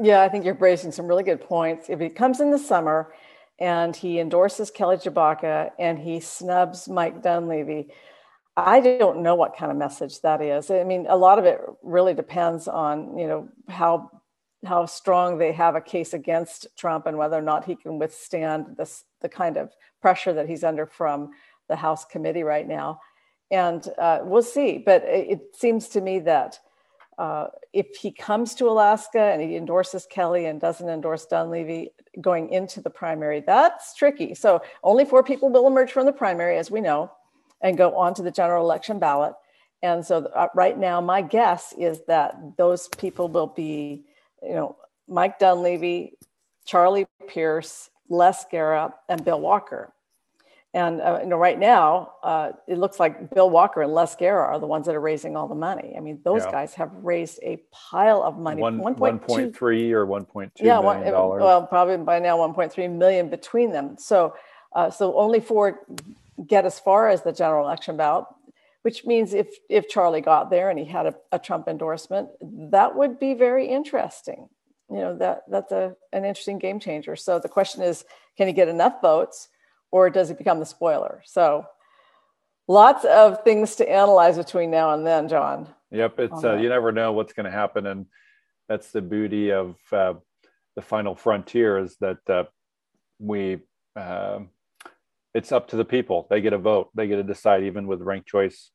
Yeah, 0.00 0.22
I 0.22 0.28
think 0.28 0.44
you're 0.44 0.54
raising 0.54 0.92
some 0.92 1.06
really 1.06 1.24
good 1.24 1.40
points. 1.40 1.88
If 1.88 1.98
he 1.98 2.08
comes 2.08 2.40
in 2.40 2.50
the 2.50 2.58
summer 2.58 3.12
and 3.58 3.96
he 3.96 4.20
endorses 4.20 4.70
Kelly 4.70 4.96
Tshibaka 4.96 5.70
and 5.78 5.98
he 5.98 6.20
snubs 6.20 6.88
Mike 6.88 7.22
Dunleavy, 7.22 7.88
I 8.56 8.80
don't 8.80 9.22
know 9.22 9.34
what 9.34 9.56
kind 9.56 9.72
of 9.72 9.78
message 9.78 10.20
that 10.20 10.40
is. 10.42 10.70
I 10.70 10.84
mean, 10.84 11.06
a 11.08 11.16
lot 11.16 11.38
of 11.38 11.44
it 11.44 11.60
really 11.82 12.14
depends 12.14 12.68
on 12.68 13.16
you 13.18 13.26
know 13.26 13.48
how 13.68 14.10
how 14.64 14.86
strong 14.86 15.38
they 15.38 15.52
have 15.52 15.76
a 15.76 15.80
case 15.80 16.14
against 16.14 16.66
Trump 16.76 17.06
and 17.06 17.16
whether 17.16 17.36
or 17.36 17.42
not 17.42 17.64
he 17.64 17.76
can 17.76 17.98
withstand 17.98 18.66
this 18.76 19.04
the 19.20 19.28
kind 19.28 19.56
of 19.56 19.72
pressure 20.00 20.32
that 20.32 20.48
he's 20.48 20.64
under 20.64 20.86
from 20.86 21.30
the 21.68 21.76
House 21.76 22.04
committee 22.04 22.42
right 22.42 22.66
now. 22.66 23.00
And 23.50 23.86
uh, 23.98 24.20
we'll 24.22 24.42
see. 24.42 24.78
But 24.78 25.02
it, 25.04 25.40
seems 25.54 25.88
to 25.88 26.00
me 26.00 26.18
that 26.20 26.58
uh, 27.18 27.48
if 27.72 27.96
he 27.96 28.12
comes 28.12 28.54
to 28.56 28.68
Alaska 28.68 29.20
and 29.20 29.42
he 29.42 29.56
endorses 29.56 30.06
Kelly 30.10 30.46
and 30.46 30.60
doesn't 30.60 30.88
endorse 30.88 31.26
Dunleavy 31.26 31.90
going 32.20 32.50
into 32.50 32.80
the 32.80 32.90
primary, 32.90 33.40
that's 33.40 33.94
tricky. 33.94 34.34
So 34.34 34.60
only 34.84 35.04
four 35.04 35.22
people 35.22 35.50
will 35.50 35.66
emerge 35.66 35.92
from 35.92 36.06
the 36.06 36.12
primary, 36.12 36.58
as 36.58 36.70
we 36.70 36.80
know, 36.80 37.10
and 37.60 37.76
go 37.76 37.96
on 37.96 38.14
to 38.14 38.22
the 38.22 38.30
general 38.30 38.64
election 38.64 38.98
ballot. 38.98 39.34
And 39.82 40.04
so 40.04 40.26
uh, 40.34 40.48
right 40.54 40.76
now, 40.76 41.00
my 41.00 41.22
guess 41.22 41.74
is 41.78 42.02
that 42.06 42.36
those 42.56 42.88
people 42.88 43.28
will 43.28 43.46
be, 43.46 44.04
you 44.42 44.54
know, 44.54 44.76
Mike 45.08 45.38
Dunleavy, 45.38 46.14
Charlie 46.64 47.06
Pierce, 47.28 47.90
Les 48.08 48.44
Gara, 48.50 48.94
and 49.08 49.24
Bill 49.24 49.40
Walker. 49.40 49.92
And 50.74 51.00
uh, 51.00 51.20
you 51.22 51.28
know, 51.28 51.38
right 51.38 51.58
now, 51.58 52.12
uh, 52.22 52.52
it 52.66 52.76
looks 52.76 53.00
like 53.00 53.34
Bill 53.34 53.48
Walker 53.48 53.80
and 53.80 53.92
Les 53.92 54.14
Gara 54.16 54.46
are 54.46 54.60
the 54.60 54.66
ones 54.66 54.84
that 54.86 54.94
are 54.94 55.00
raising 55.00 55.34
all 55.34 55.48
the 55.48 55.54
money. 55.54 55.94
I 55.96 56.00
mean, 56.00 56.20
those 56.24 56.44
yeah. 56.44 56.50
guys 56.50 56.74
have 56.74 56.90
raised 57.02 57.40
a 57.42 57.58
pile 57.72 58.22
of 58.22 58.38
money. 58.38 58.60
One, 58.60 58.78
1.3 58.78 59.90
or 59.92 60.06
1.2 60.06 60.50
yeah, 60.60 60.80
million 60.80 61.12
dollars. 61.12 61.40
Well, 61.42 61.66
probably 61.66 61.96
by 61.96 62.18
now 62.18 62.36
1.3 62.36 62.90
million 62.92 63.30
between 63.30 63.72
them. 63.72 63.96
So, 63.98 64.34
uh, 64.74 64.90
so 64.90 65.16
only 65.16 65.40
four 65.40 65.86
get 66.46 66.66
as 66.66 66.78
far 66.78 67.08
as 67.08 67.22
the 67.22 67.32
general 67.32 67.64
election 67.64 67.96
ballot, 67.96 68.26
which 68.88 69.04
means 69.04 69.34
if 69.34 69.48
if 69.68 69.88
Charlie 69.88 70.22
got 70.22 70.48
there 70.50 70.70
and 70.70 70.78
he 70.78 70.84
had 70.84 71.06
a, 71.06 71.14
a 71.30 71.38
Trump 71.38 71.68
endorsement, 71.68 72.28
that 72.70 72.96
would 72.96 73.20
be 73.20 73.34
very 73.34 73.66
interesting. 73.66 74.48
You 74.90 75.00
know, 75.02 75.18
that 75.18 75.42
that's 75.48 75.72
a 75.72 75.94
an 76.12 76.24
interesting 76.24 76.58
game 76.58 76.80
changer. 76.80 77.16
So 77.16 77.38
the 77.38 77.48
question 77.48 77.82
is, 77.82 78.04
can 78.38 78.46
he 78.46 78.54
get 78.54 78.68
enough 78.68 79.02
votes? 79.02 79.48
or 79.90 80.10
does 80.10 80.28
he 80.28 80.34
become 80.34 80.58
the 80.58 80.66
spoiler? 80.66 81.22
So 81.24 81.66
lots 82.66 83.04
of 83.04 83.42
things 83.44 83.76
to 83.76 83.90
analyze 83.90 84.36
between 84.36 84.70
now 84.70 84.94
and 84.94 85.06
then, 85.06 85.28
John. 85.28 85.68
Yep, 85.90 86.18
it's 86.18 86.44
uh, 86.44 86.56
you 86.56 86.68
never 86.68 86.92
know 86.92 87.12
what's 87.12 87.32
going 87.32 87.46
to 87.46 87.50
happen, 87.50 87.86
and 87.86 88.06
that's 88.68 88.90
the 88.90 89.00
beauty 89.00 89.52
of 89.52 89.76
uh, 89.90 90.14
the 90.76 90.82
final 90.82 91.14
frontier 91.14 91.78
is 91.78 91.96
that 92.00 92.18
uh, 92.28 92.44
we 93.18 93.60
um, 93.96 94.50
it's 95.32 95.50
up 95.50 95.68
to 95.68 95.76
the 95.76 95.84
people. 95.84 96.26
They 96.28 96.42
get 96.42 96.52
a 96.52 96.58
vote. 96.58 96.90
They 96.94 97.06
get 97.06 97.16
to 97.16 97.22
decide, 97.22 97.62
even 97.64 97.86
with 97.86 98.02
ranked 98.02 98.28
choice, 98.28 98.70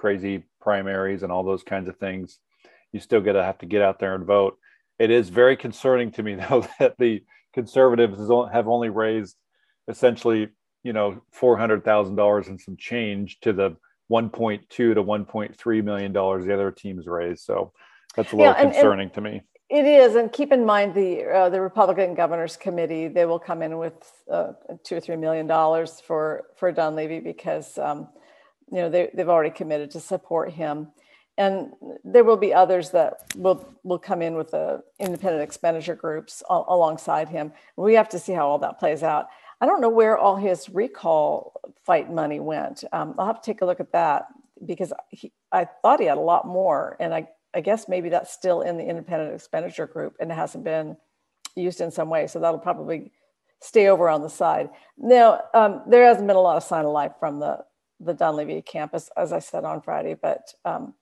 crazy 0.00 0.44
primaries, 0.60 1.22
and 1.22 1.30
all 1.30 1.44
those 1.44 1.62
kinds 1.62 1.88
of 1.88 1.98
things. 1.98 2.38
You 2.92 3.00
still 3.00 3.20
got 3.20 3.34
to 3.34 3.44
have 3.44 3.58
to 3.58 3.66
get 3.66 3.82
out 3.82 4.00
there 4.00 4.14
and 4.14 4.24
vote. 4.24 4.58
It 4.98 5.10
is 5.10 5.28
very 5.28 5.56
concerning 5.56 6.10
to 6.12 6.22
me, 6.22 6.34
though, 6.48 6.66
that 6.78 6.96
the 6.98 7.22
conservatives 7.52 8.18
have 8.52 8.66
only 8.66 8.88
raised 8.88 9.36
essentially, 9.88 10.48
you 10.82 10.92
know, 10.92 11.22
four 11.32 11.56
hundred 11.58 11.84
thousand 11.84 12.16
dollars 12.16 12.48
and 12.48 12.60
some 12.60 12.76
change 12.76 13.38
to 13.40 13.52
the 13.52 13.76
one 14.08 14.30
point 14.30 14.68
two 14.70 14.94
to 14.94 15.02
one 15.02 15.24
point 15.24 15.56
three 15.56 15.82
million 15.82 16.12
dollars 16.12 16.44
the 16.44 16.54
other 16.54 16.70
teams 16.70 17.06
raised. 17.06 17.44
So 17.44 17.72
that's 18.16 18.32
a 18.32 18.36
little 18.36 18.52
yeah, 18.52 18.60
and, 18.60 18.72
concerning 18.72 19.06
and 19.06 19.14
to 19.14 19.20
me. 19.20 19.42
It 19.68 19.84
is, 19.84 20.16
and 20.16 20.32
keep 20.32 20.50
in 20.50 20.66
mind 20.66 20.94
the 20.94 21.24
uh, 21.26 21.48
the 21.50 21.60
Republican 21.60 22.14
Governors 22.14 22.56
Committee. 22.56 23.06
They 23.06 23.26
will 23.26 23.38
come 23.38 23.62
in 23.62 23.78
with 23.78 23.94
uh, 24.30 24.52
two 24.82 24.96
or 24.96 25.00
three 25.00 25.16
million 25.16 25.46
dollars 25.46 26.00
for 26.00 26.46
for 26.56 26.72
Dunleavy 26.72 27.20
because 27.20 27.78
um, 27.78 28.08
you 28.70 28.78
know 28.78 28.88
they, 28.88 29.10
they've 29.14 29.28
already 29.28 29.50
committed 29.50 29.90
to 29.92 30.00
support 30.00 30.52
him 30.52 30.88
and 31.38 31.72
there 32.04 32.24
will 32.24 32.36
be 32.36 32.52
others 32.52 32.90
that 32.90 33.32
will 33.34 33.66
will 33.82 33.98
come 33.98 34.20
in 34.20 34.34
with 34.34 34.50
the 34.50 34.82
independent 34.98 35.42
expenditure 35.42 35.94
groups 35.94 36.42
alongside 36.50 37.30
him. 37.30 37.52
We 37.76 37.94
have 37.94 38.10
to 38.10 38.18
see 38.18 38.32
how 38.32 38.46
all 38.46 38.58
that 38.58 38.78
plays 38.78 39.02
out. 39.02 39.28
I 39.60 39.66
don't 39.66 39.80
know 39.80 39.88
where 39.88 40.18
all 40.18 40.36
his 40.36 40.68
recall 40.68 41.60
fight 41.84 42.12
money 42.12 42.40
went. 42.40 42.84
Um, 42.92 43.14
I'll 43.18 43.26
have 43.26 43.40
to 43.40 43.46
take 43.50 43.62
a 43.62 43.66
look 43.66 43.80
at 43.80 43.92
that 43.92 44.26
because 44.64 44.92
he, 45.08 45.32
I 45.52 45.66
thought 45.82 46.00
he 46.00 46.06
had 46.06 46.18
a 46.18 46.20
lot 46.20 46.46
more, 46.46 46.96
and 47.00 47.14
I, 47.14 47.28
I 47.54 47.62
guess 47.62 47.88
maybe 47.88 48.10
that's 48.10 48.32
still 48.32 48.60
in 48.60 48.76
the 48.76 48.84
independent 48.84 49.34
expenditure 49.34 49.86
group 49.86 50.16
and 50.20 50.30
it 50.30 50.34
hasn't 50.34 50.64
been 50.64 50.96
used 51.56 51.80
in 51.80 51.90
some 51.90 52.10
way. 52.10 52.26
So 52.26 52.38
that'll 52.38 52.60
probably 52.60 53.12
stay 53.60 53.88
over 53.88 54.08
on 54.08 54.22
the 54.22 54.28
side. 54.28 54.70
Now, 54.96 55.40
um, 55.54 55.82
there 55.86 56.04
hasn't 56.04 56.26
been 56.26 56.36
a 56.36 56.40
lot 56.40 56.56
of 56.56 56.62
sign 56.62 56.84
of 56.84 56.92
life 56.92 57.12
from 57.18 57.40
the 57.40 57.64
the 58.00 58.14
Dunleavy 58.14 58.62
campus, 58.62 59.10
as 59.16 59.32
I 59.32 59.38
said 59.38 59.64
on 59.64 59.82
Friday, 59.82 60.14
but 60.20 60.52
um, 60.64 60.94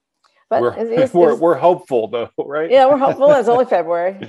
but 0.50 0.62
we're, 0.62 0.72
it's, 0.76 1.02
it's, 1.02 1.14
we're, 1.14 1.34
we're 1.34 1.54
hopeful 1.56 2.08
though, 2.08 2.30
right? 2.38 2.70
Yeah, 2.70 2.86
we're 2.86 2.98
hopeful. 2.98 3.32
It's 3.32 3.48
only 3.48 3.64
February. 3.76 4.28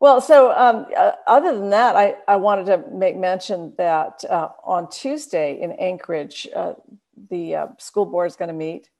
Well, 0.00 0.20
so 0.20 0.52
um, 0.52 0.86
uh, 0.96 1.12
other 1.26 1.54
than 1.54 1.70
that, 1.70 1.96
I, 1.96 2.16
I 2.28 2.36
wanted 2.36 2.66
to 2.66 2.84
make 2.92 3.16
mention 3.16 3.72
that 3.78 4.22
uh, 4.28 4.48
on 4.62 4.90
Tuesday 4.90 5.60
in 5.60 5.72
Anchorage, 5.72 6.46
uh, 6.54 6.74
the 7.30 7.56
uh, 7.56 7.66
school 7.78 8.04
board 8.04 8.26
is 8.26 8.36
going 8.36 8.48
to 8.48 8.54
meet. 8.54 8.90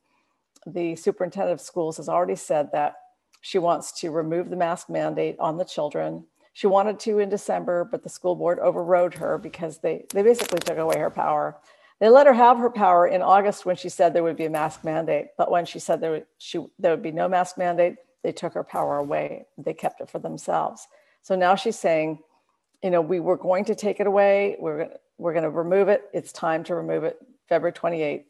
The 0.67 0.97
superintendent 0.97 1.53
of 1.53 1.61
schools 1.61 1.99
has 1.99 2.09
already 2.09 2.37
said 2.37 2.71
that 2.73 2.95
she 3.43 3.59
wants 3.59 4.01
to 4.01 4.11
remove 4.11 4.49
the 4.49 4.57
mask 4.57 4.89
mandate 4.89 5.37
on 5.39 5.59
the 5.59 5.65
children. 5.65 6.25
She 6.55 6.67
wanted 6.67 6.99
to 7.01 7.19
in 7.19 7.29
December, 7.29 7.85
but 7.85 8.03
the 8.03 8.09
school 8.09 8.37
board 8.37 8.59
overrode 8.61 9.15
her 9.15 9.37
because 9.37 9.79
they, 9.79 10.07
they 10.15 10.23
basically 10.23 10.61
took 10.61 10.79
away 10.79 10.99
her 10.99 11.11
power. 11.11 11.59
They 12.01 12.09
let 12.09 12.27
her 12.27 12.33
have 12.33 12.59
her 12.59 12.71
power 12.71 13.07
in 13.07 13.23
August 13.23 13.65
when 13.65 13.77
she 13.77 13.89
said 13.89 14.13
there 14.13 14.23
would 14.23 14.37
be 14.37 14.47
a 14.47 14.51
mask 14.51 14.85
mandate, 14.85 15.29
but 15.39 15.51
when 15.51 15.65
she 15.65 15.79
said 15.79 16.01
there 16.01 16.11
would, 16.11 16.27
she, 16.39 16.65
there 16.79 16.91
would 16.91 17.03
be 17.03 17.13
no 17.13 17.29
mask 17.29 17.57
mandate, 17.57 17.97
they 18.23 18.33
took 18.33 18.55
her 18.55 18.65
power 18.65 18.99
away. 18.99 19.47
They 19.59 19.75
kept 19.75 20.01
it 20.01 20.11
for 20.11 20.19
themselves. 20.19 20.87
So 21.23 21.37
now 21.37 21.55
she's 21.55 21.79
saying, 21.79 22.19
you 22.83 22.91
know, 22.91 23.01
we 23.01 23.21
were 23.21 23.37
going 23.37 23.65
to 23.67 23.75
take 23.75 24.01
it 24.01 24.07
away. 24.07 24.57
We're 24.59 24.89
we're 25.17 25.33
going 25.33 25.45
to 25.45 25.51
remove 25.51 25.89
it. 25.89 26.03
It's 26.13 26.33
time 26.33 26.65
to 26.65 26.75
remove 26.75 27.05
it. 27.05 27.19
February 27.49 27.73
28th 27.73 28.25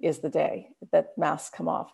is 0.00 0.20
the 0.20 0.30
day 0.30 0.68
that 0.90 1.16
masks 1.18 1.54
come 1.54 1.68
off. 1.68 1.92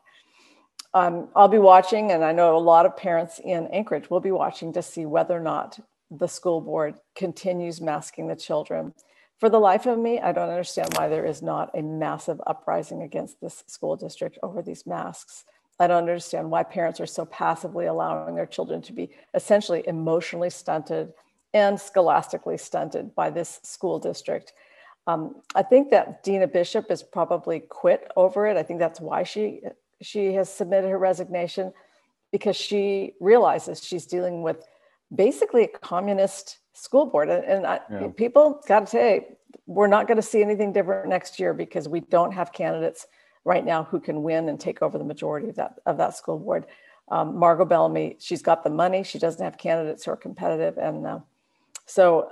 Um, 0.95 1.29
I'll 1.35 1.49
be 1.49 1.59
watching, 1.59 2.12
and 2.12 2.25
I 2.25 2.33
know 2.33 2.57
a 2.57 2.59
lot 2.59 2.87
of 2.87 2.97
parents 2.97 3.41
in 3.45 3.67
Anchorage 3.67 4.09
will 4.09 4.21
be 4.21 4.31
watching 4.31 4.73
to 4.75 4.83
see 4.83 5.05
whether 5.05 5.37
or 5.37 5.41
not 5.41 5.79
the 6.11 6.29
school 6.29 6.61
board 6.61 6.95
continues 7.15 7.81
masking 7.81 8.29
the 8.29 8.37
children. 8.37 8.95
For 9.38 9.51
the 9.51 9.59
life 9.59 9.87
of 9.87 9.99
me, 9.99 10.18
I 10.18 10.33
don't 10.33 10.49
understand 10.49 10.94
why 10.94 11.09
there 11.09 11.27
is 11.27 11.42
not 11.42 11.70
a 11.77 11.83
massive 11.83 12.40
uprising 12.46 13.03
against 13.03 13.40
this 13.40 13.64
school 13.66 13.96
district 13.96 14.38
over 14.42 14.62
these 14.62 14.87
masks. 14.87 15.44
I 15.79 15.87
don't 15.87 15.99
understand 15.99 16.51
why 16.51 16.62
parents 16.62 17.01
are 17.01 17.07
so 17.07 17.27
passively 17.27 17.85
allowing 17.85 18.35
their 18.35 18.46
children 18.46 18.81
to 18.83 18.94
be 18.94 19.11
essentially 19.35 19.87
emotionally 19.87 20.49
stunted 20.49 21.12
and 21.53 21.79
scholastically 21.79 22.57
stunted 22.57 23.14
by 23.14 23.29
this 23.29 23.61
school 23.62 23.99
district. 23.99 24.55
Um, 25.07 25.37
I 25.55 25.62
think 25.62 25.90
that 25.90 26.22
Deena 26.22 26.46
Bishop 26.46 26.90
is 26.90 27.03
probably 27.03 27.61
quit 27.61 28.11
over 28.16 28.46
it. 28.46 28.57
I 28.57 28.62
think 28.62 28.81
that's 28.81 29.01
why 29.01 29.22
she 29.22 29.61
she 30.03 30.35
has 30.35 30.53
submitted 30.53 30.90
her 30.90 30.99
resignation 30.99 31.72
because 32.33 32.57
she 32.57 33.14
realizes 33.20 33.83
she's 33.83 34.05
dealing 34.05 34.42
with 34.42 34.66
basically 35.14 35.64
a 35.64 35.68
communist 35.68 36.59
school 36.77 37.07
board. 37.07 37.29
And, 37.29 37.45
and 37.45 37.67
I, 37.67 37.81
yeah. 37.91 38.09
people 38.17 38.62
got 38.69 38.81
to 38.81 38.87
say, 38.87 39.37
we're 39.67 39.87
not 39.87 40.07
going 40.07 40.17
to 40.17 40.23
see 40.23 40.43
anything 40.43 40.73
different 40.73 41.09
next 41.09 41.41
year 41.41 41.53
because 41.53 41.89
we 41.89 42.01
don't 42.01 42.33
have 42.33 42.53
candidates 42.53 43.07
right 43.45 43.65
now 43.65 43.85
who 43.85 44.01
can 44.01 44.23
win 44.23 44.49
and 44.49 44.61
take 44.61 44.83
over 44.83 44.99
the 44.99 45.05
majority 45.05 45.49
of 45.49 45.57
that 45.57 45.79
of 45.87 45.97
that 45.99 46.17
school 46.17 46.39
board. 46.39 46.67
Um, 47.09 47.37
Margo 47.37 47.65
Bellamy, 47.65 48.17
she's 48.19 48.43
got 48.43 48.65
the 48.65 48.71
money. 48.71 49.05
She 49.05 49.19
doesn't 49.19 49.43
have 49.43 49.57
candidates 49.57 50.05
who 50.05 50.11
are 50.11 50.17
competitive, 50.17 50.77
and 50.79 51.07
uh, 51.07 51.19
so 51.87 52.31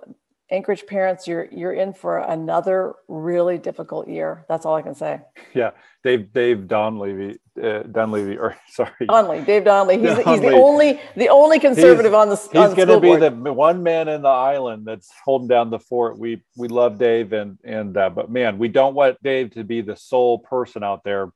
Anchorage 0.51 0.87
parents, 0.87 1.27
you're 1.27 1.49
you're 1.51 1.73
in 1.73 1.95
for 1.95 2.19
another 2.19 2.95
really 3.09 3.57
difficult 3.57 4.09
year. 4.09 4.45
That's 4.47 4.67
all 4.67 4.75
I 4.75 4.83
can 4.83 4.95
say. 4.95 5.21
Yeah, 5.55 5.71
Dave 6.03 6.35
Dave 6.35 6.59
Donlevy, 6.67 7.39
uh, 7.63 7.85
Dunleavy, 7.85 8.37
or 8.37 8.55
sorry, 8.69 8.91
Donley, 9.09 9.41
Dave 9.41 9.65
Donley. 9.65 9.99
He's, 9.99 10.11
Donley. 10.11 10.25
he's 10.25 10.41
the 10.43 10.51
only 10.51 11.01
the 11.17 11.29
only 11.31 11.59
conservative 11.59 12.13
he's, 12.13 12.17
on 12.17 12.29
the. 12.29 12.37
He's 12.37 12.75
going 12.75 12.89
to 12.89 13.01
be 13.01 13.17
the 13.17 13.31
one 13.31 13.83
man 13.83 14.09
in 14.09 14.21
the 14.21 14.29
island 14.29 14.87
that's 14.87 15.11
holding 15.25 15.49
down 15.49 15.71
the 15.71 15.79
fort. 15.79 16.19
We 16.19 16.43
we 16.59 16.69
love 16.69 16.99
Dave, 16.99 17.33
and 17.33 17.59
and 17.65 17.97
uh, 17.97 18.11
but 18.11 18.31
man, 18.31 18.59
we 18.59 18.69
don't 18.69 18.95
want 18.95 19.23
Dave 19.23 19.53
to 19.53 19.65
be 19.65 19.81
the 19.81 19.97
sole 19.97 20.39
person 20.39 20.85
out 20.85 21.05
there. 21.05 21.33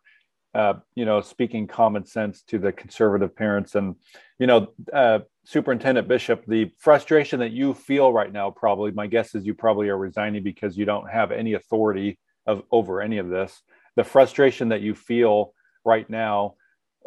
Uh, 0.55 0.75
you 0.94 1.07
know, 1.07 1.23
speaking 1.23 1.66
common 1.66 2.05
sense 2.05 2.42
to 2.42 2.59
the 2.59 2.73
conservative 2.73 3.35
parents, 3.35 3.75
and 3.75 3.97
you 4.38 4.47
know, 4.47 4.68
uh, 4.92 5.21
Superintendent 5.48 6.06
Bishop, 6.08 6.44
the 6.46 6.70
frustration 6.76 7.40
that 7.40 7.52
you 7.52 7.72
feel 7.72 8.12
right 8.12 8.30
now, 8.30 8.50
probably 8.50 8.90
my 8.90 9.06
guess 9.06 9.34
is 9.34 9.46
you 9.46 9.54
probably 9.54 9.88
are 9.88 9.96
resigning 9.96 10.42
because 10.42 10.76
you 10.76 10.84
don't 10.84 11.08
have 11.11 11.32
any 11.32 11.54
authority 11.54 12.18
of 12.46 12.64
over 12.70 13.00
any 13.00 13.16
of 13.16 13.30
this. 13.30 13.62
The 13.96 14.04
frustration 14.04 14.68
that 14.68 14.82
you 14.82 14.94
feel 14.94 15.54
right 15.87 16.08
now 16.11 16.56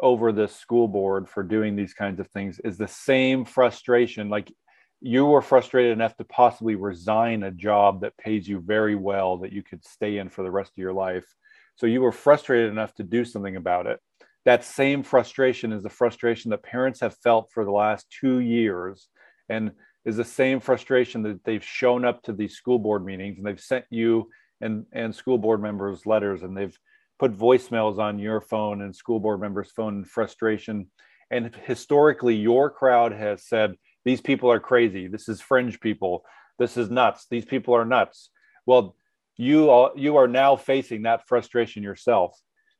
over 0.00 0.32
the 0.32 0.48
school 0.48 0.88
board 0.88 1.28
for 1.28 1.44
doing 1.44 1.76
these 1.76 1.94
kinds 1.94 2.18
of 2.18 2.26
things 2.30 2.58
is 2.64 2.76
the 2.76 2.88
same 2.88 3.44
frustration. 3.44 4.28
Like 4.28 4.52
you 5.00 5.24
were 5.24 5.40
frustrated 5.40 5.92
enough 5.92 6.16
to 6.16 6.24
possibly 6.24 6.74
resign 6.74 7.44
a 7.44 7.52
job 7.52 8.00
that 8.00 8.18
pays 8.18 8.48
you 8.48 8.58
very 8.58 8.96
well 8.96 9.36
that 9.36 9.52
you 9.52 9.62
could 9.62 9.84
stay 9.84 10.18
in 10.18 10.28
for 10.28 10.42
the 10.42 10.50
rest 10.50 10.72
of 10.72 10.82
your 10.82 10.92
life. 10.92 11.32
So 11.76 11.86
you 11.86 12.00
were 12.00 12.10
frustrated 12.10 12.72
enough 12.72 12.92
to 12.94 13.04
do 13.04 13.24
something 13.24 13.54
about 13.54 13.86
it 13.86 14.00
that 14.44 14.64
same 14.64 15.02
frustration 15.02 15.72
is 15.72 15.82
the 15.82 15.90
frustration 15.90 16.50
that 16.50 16.62
parents 16.62 17.00
have 17.00 17.16
felt 17.18 17.50
for 17.52 17.64
the 17.64 17.70
last 17.70 18.06
two 18.20 18.40
years 18.40 19.08
and 19.48 19.72
is 20.04 20.16
the 20.16 20.24
same 20.24 20.58
frustration 20.58 21.22
that 21.22 21.44
they've 21.44 21.64
shown 21.64 22.04
up 22.04 22.22
to 22.22 22.32
these 22.32 22.54
school 22.54 22.78
board 22.78 23.04
meetings 23.04 23.38
and 23.38 23.46
they've 23.46 23.60
sent 23.60 23.84
you 23.90 24.28
and, 24.60 24.84
and 24.92 25.14
school 25.14 25.38
board 25.38 25.62
members 25.62 26.06
letters 26.06 26.42
and 26.42 26.56
they've 26.56 26.76
put 27.18 27.36
voicemails 27.36 27.98
on 27.98 28.18
your 28.18 28.40
phone 28.40 28.82
and 28.82 28.94
school 28.94 29.20
board 29.20 29.40
members 29.40 29.70
phone 29.70 29.98
in 29.98 30.04
frustration. 30.04 30.88
And 31.30 31.54
historically 31.64 32.34
your 32.34 32.68
crowd 32.68 33.12
has 33.12 33.46
said 33.46 33.76
these 34.04 34.20
people 34.20 34.50
are 34.50 34.60
crazy. 34.60 35.06
This 35.06 35.28
is 35.28 35.40
fringe 35.40 35.78
people. 35.78 36.24
This 36.58 36.76
is 36.76 36.90
nuts. 36.90 37.26
These 37.30 37.44
people 37.44 37.74
are 37.74 37.84
nuts. 37.84 38.30
Well 38.66 38.96
you 39.36 39.70
are 39.70 39.92
you 39.94 40.16
are 40.16 40.28
now 40.28 40.56
facing 40.56 41.02
that 41.02 41.28
frustration 41.28 41.82
yourself. 41.82 42.36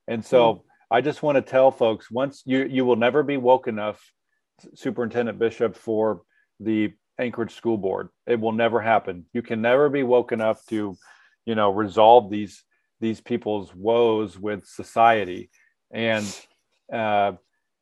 And 0.08 0.24
so 0.24 0.54
hmm. 0.54 0.60
I 0.92 1.00
just 1.00 1.22
want 1.22 1.36
to 1.36 1.42
tell 1.42 1.70
folks 1.70 2.10
once 2.10 2.42
you 2.44 2.64
you 2.64 2.84
will 2.84 2.96
never 2.96 3.22
be 3.22 3.38
woke 3.38 3.66
enough, 3.66 3.98
Superintendent 4.74 5.38
Bishop, 5.38 5.74
for 5.74 6.22
the 6.60 6.92
Anchorage 7.18 7.54
School 7.54 7.78
Board. 7.78 8.10
It 8.26 8.38
will 8.38 8.52
never 8.52 8.78
happen. 8.78 9.24
You 9.32 9.40
can 9.40 9.62
never 9.62 9.88
be 9.88 10.02
woke 10.02 10.32
enough 10.32 10.64
to, 10.66 10.96
you 11.46 11.54
know, 11.54 11.70
resolve 11.70 12.30
these 12.30 12.62
these 13.00 13.22
people's 13.22 13.74
woes 13.74 14.38
with 14.38 14.66
society, 14.66 15.50
and 15.90 16.26
uh, 16.92 17.32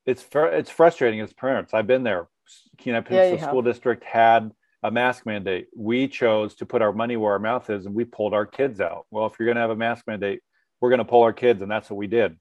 it's 0.07 0.23
fr- 0.23 0.47
it's 0.47 0.71
frustrating 0.71 1.21
as 1.21 1.33
parents. 1.33 1.75
I've 1.75 1.89
been 1.89 2.05
there. 2.05 2.29
Kenai 2.79 3.01
Peninsula 3.01 3.41
yeah, 3.41 3.47
School 3.49 3.63
District 3.63 4.05
had 4.05 4.53
a 4.85 4.91
mask 4.91 5.27
mandate. 5.27 5.67
We 5.77 6.07
chose 6.07 6.55
to 6.57 6.67
put 6.67 6.81
our 6.81 6.93
money 6.93 7.17
where 7.17 7.33
our 7.33 7.39
mouth 7.41 7.69
is, 7.71 7.87
and 7.87 7.95
we 7.95 8.05
pulled 8.05 8.35
our 8.35 8.47
kids 8.47 8.81
out. 8.81 9.07
Well, 9.11 9.27
if 9.27 9.35
you're 9.39 9.47
going 9.47 9.57
to 9.57 9.63
have 9.63 9.71
a 9.71 9.77
mask 9.77 10.07
mandate, 10.07 10.43
we're 10.81 10.91
going 10.91 10.99
to 10.99 11.05
pull 11.05 11.23
our 11.23 11.33
kids, 11.33 11.61
and 11.61 11.71
that's 11.71 11.91
what 11.91 11.97
we 11.97 12.07
did. 12.07 12.39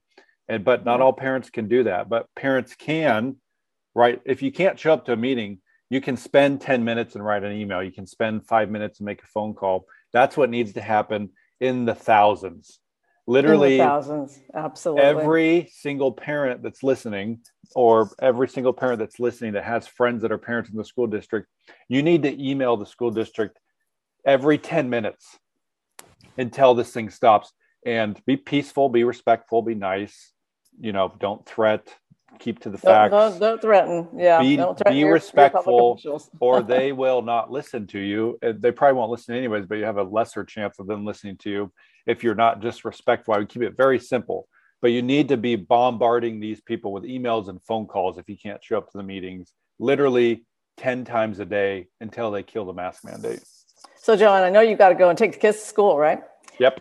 And 0.50 0.64
but 0.64 0.84
not 0.84 1.00
all 1.00 1.12
parents 1.12 1.48
can 1.48 1.68
do 1.68 1.84
that. 1.84 2.08
But 2.08 2.26
parents 2.34 2.74
can, 2.74 3.36
right? 3.94 4.20
If 4.26 4.42
you 4.42 4.50
can't 4.50 4.78
show 4.78 4.92
up 4.92 5.06
to 5.06 5.12
a 5.12 5.16
meeting, 5.16 5.60
you 5.90 6.00
can 6.00 6.16
spend 6.16 6.60
10 6.60 6.84
minutes 6.84 7.14
and 7.14 7.24
write 7.24 7.44
an 7.44 7.52
email. 7.52 7.82
You 7.82 7.92
can 7.92 8.06
spend 8.06 8.46
five 8.48 8.68
minutes 8.68 8.98
and 8.98 9.06
make 9.06 9.22
a 9.22 9.26
phone 9.28 9.54
call. 9.54 9.86
That's 10.12 10.36
what 10.36 10.50
needs 10.50 10.72
to 10.72 10.80
happen 10.80 11.30
in 11.60 11.84
the 11.84 11.94
thousands. 11.94 12.80
Literally, 13.28 13.76
the 13.76 13.84
thousands. 13.84 14.40
Absolutely. 14.52 15.04
Every 15.04 15.70
single 15.72 16.10
parent 16.10 16.64
that's 16.64 16.82
listening, 16.82 17.42
or 17.76 18.10
every 18.20 18.48
single 18.48 18.72
parent 18.72 18.98
that's 18.98 19.20
listening 19.20 19.52
that 19.52 19.62
has 19.62 19.86
friends 19.86 20.22
that 20.22 20.32
are 20.32 20.38
parents 20.38 20.68
in 20.70 20.76
the 20.76 20.84
school 20.84 21.06
district, 21.06 21.46
you 21.88 22.02
need 22.02 22.24
to 22.24 22.44
email 22.44 22.76
the 22.76 22.86
school 22.86 23.12
district 23.12 23.60
every 24.26 24.58
10 24.58 24.90
minutes 24.90 25.38
until 26.36 26.74
this 26.74 26.92
thing 26.92 27.08
stops 27.08 27.52
and 27.86 28.20
be 28.26 28.36
peaceful, 28.36 28.88
be 28.88 29.04
respectful, 29.04 29.62
be 29.62 29.74
nice. 29.74 30.32
You 30.80 30.92
know, 30.92 31.12
don't 31.20 31.44
threat, 31.46 31.94
keep 32.40 32.60
to 32.60 32.70
the 32.70 32.78
facts. 32.78 33.12
Don't, 33.12 33.32
don't, 33.32 33.40
don't 33.40 33.62
threaten. 33.62 34.08
Yeah. 34.16 34.40
Be, 34.40 34.56
threaten 34.56 34.92
be 34.92 34.98
your, 34.98 35.12
respectful, 35.12 36.00
your 36.02 36.20
or 36.40 36.62
they 36.62 36.92
will 36.92 37.22
not 37.22 37.50
listen 37.50 37.86
to 37.88 37.98
you. 37.98 38.38
They 38.42 38.72
probably 38.72 38.98
won't 38.98 39.10
listen 39.10 39.36
anyways, 39.36 39.66
but 39.66 39.76
you 39.76 39.84
have 39.84 39.98
a 39.98 40.02
lesser 40.02 40.44
chance 40.44 40.78
of 40.78 40.86
them 40.86 41.04
listening 41.04 41.36
to 41.38 41.50
you 41.50 41.72
if 42.06 42.24
you're 42.24 42.34
not 42.34 42.60
just 42.60 42.84
respectful. 42.84 43.34
I 43.34 43.38
would 43.38 43.48
keep 43.48 43.62
it 43.62 43.76
very 43.76 43.98
simple. 43.98 44.48
But 44.82 44.92
you 44.92 45.02
need 45.02 45.28
to 45.28 45.36
be 45.36 45.56
bombarding 45.56 46.40
these 46.40 46.60
people 46.62 46.92
with 46.92 47.04
emails 47.04 47.48
and 47.48 47.62
phone 47.62 47.86
calls 47.86 48.16
if 48.16 48.28
you 48.28 48.36
can't 48.38 48.64
show 48.64 48.78
up 48.78 48.90
to 48.90 48.96
the 48.96 49.04
meetings, 49.04 49.52
literally 49.78 50.46
10 50.78 51.04
times 51.04 51.38
a 51.38 51.44
day 51.44 51.88
until 52.00 52.30
they 52.30 52.42
kill 52.42 52.64
the 52.64 52.72
mask 52.72 53.04
mandate. 53.04 53.42
So, 53.98 54.16
John, 54.16 54.42
I 54.42 54.48
know 54.48 54.62
you've 54.62 54.78
got 54.78 54.88
to 54.88 54.94
go 54.94 55.10
and 55.10 55.18
take 55.18 55.32
the 55.32 55.38
kids 55.38 55.58
to 55.58 55.64
school, 55.64 55.98
right? 55.98 56.20
Yep. 56.60 56.80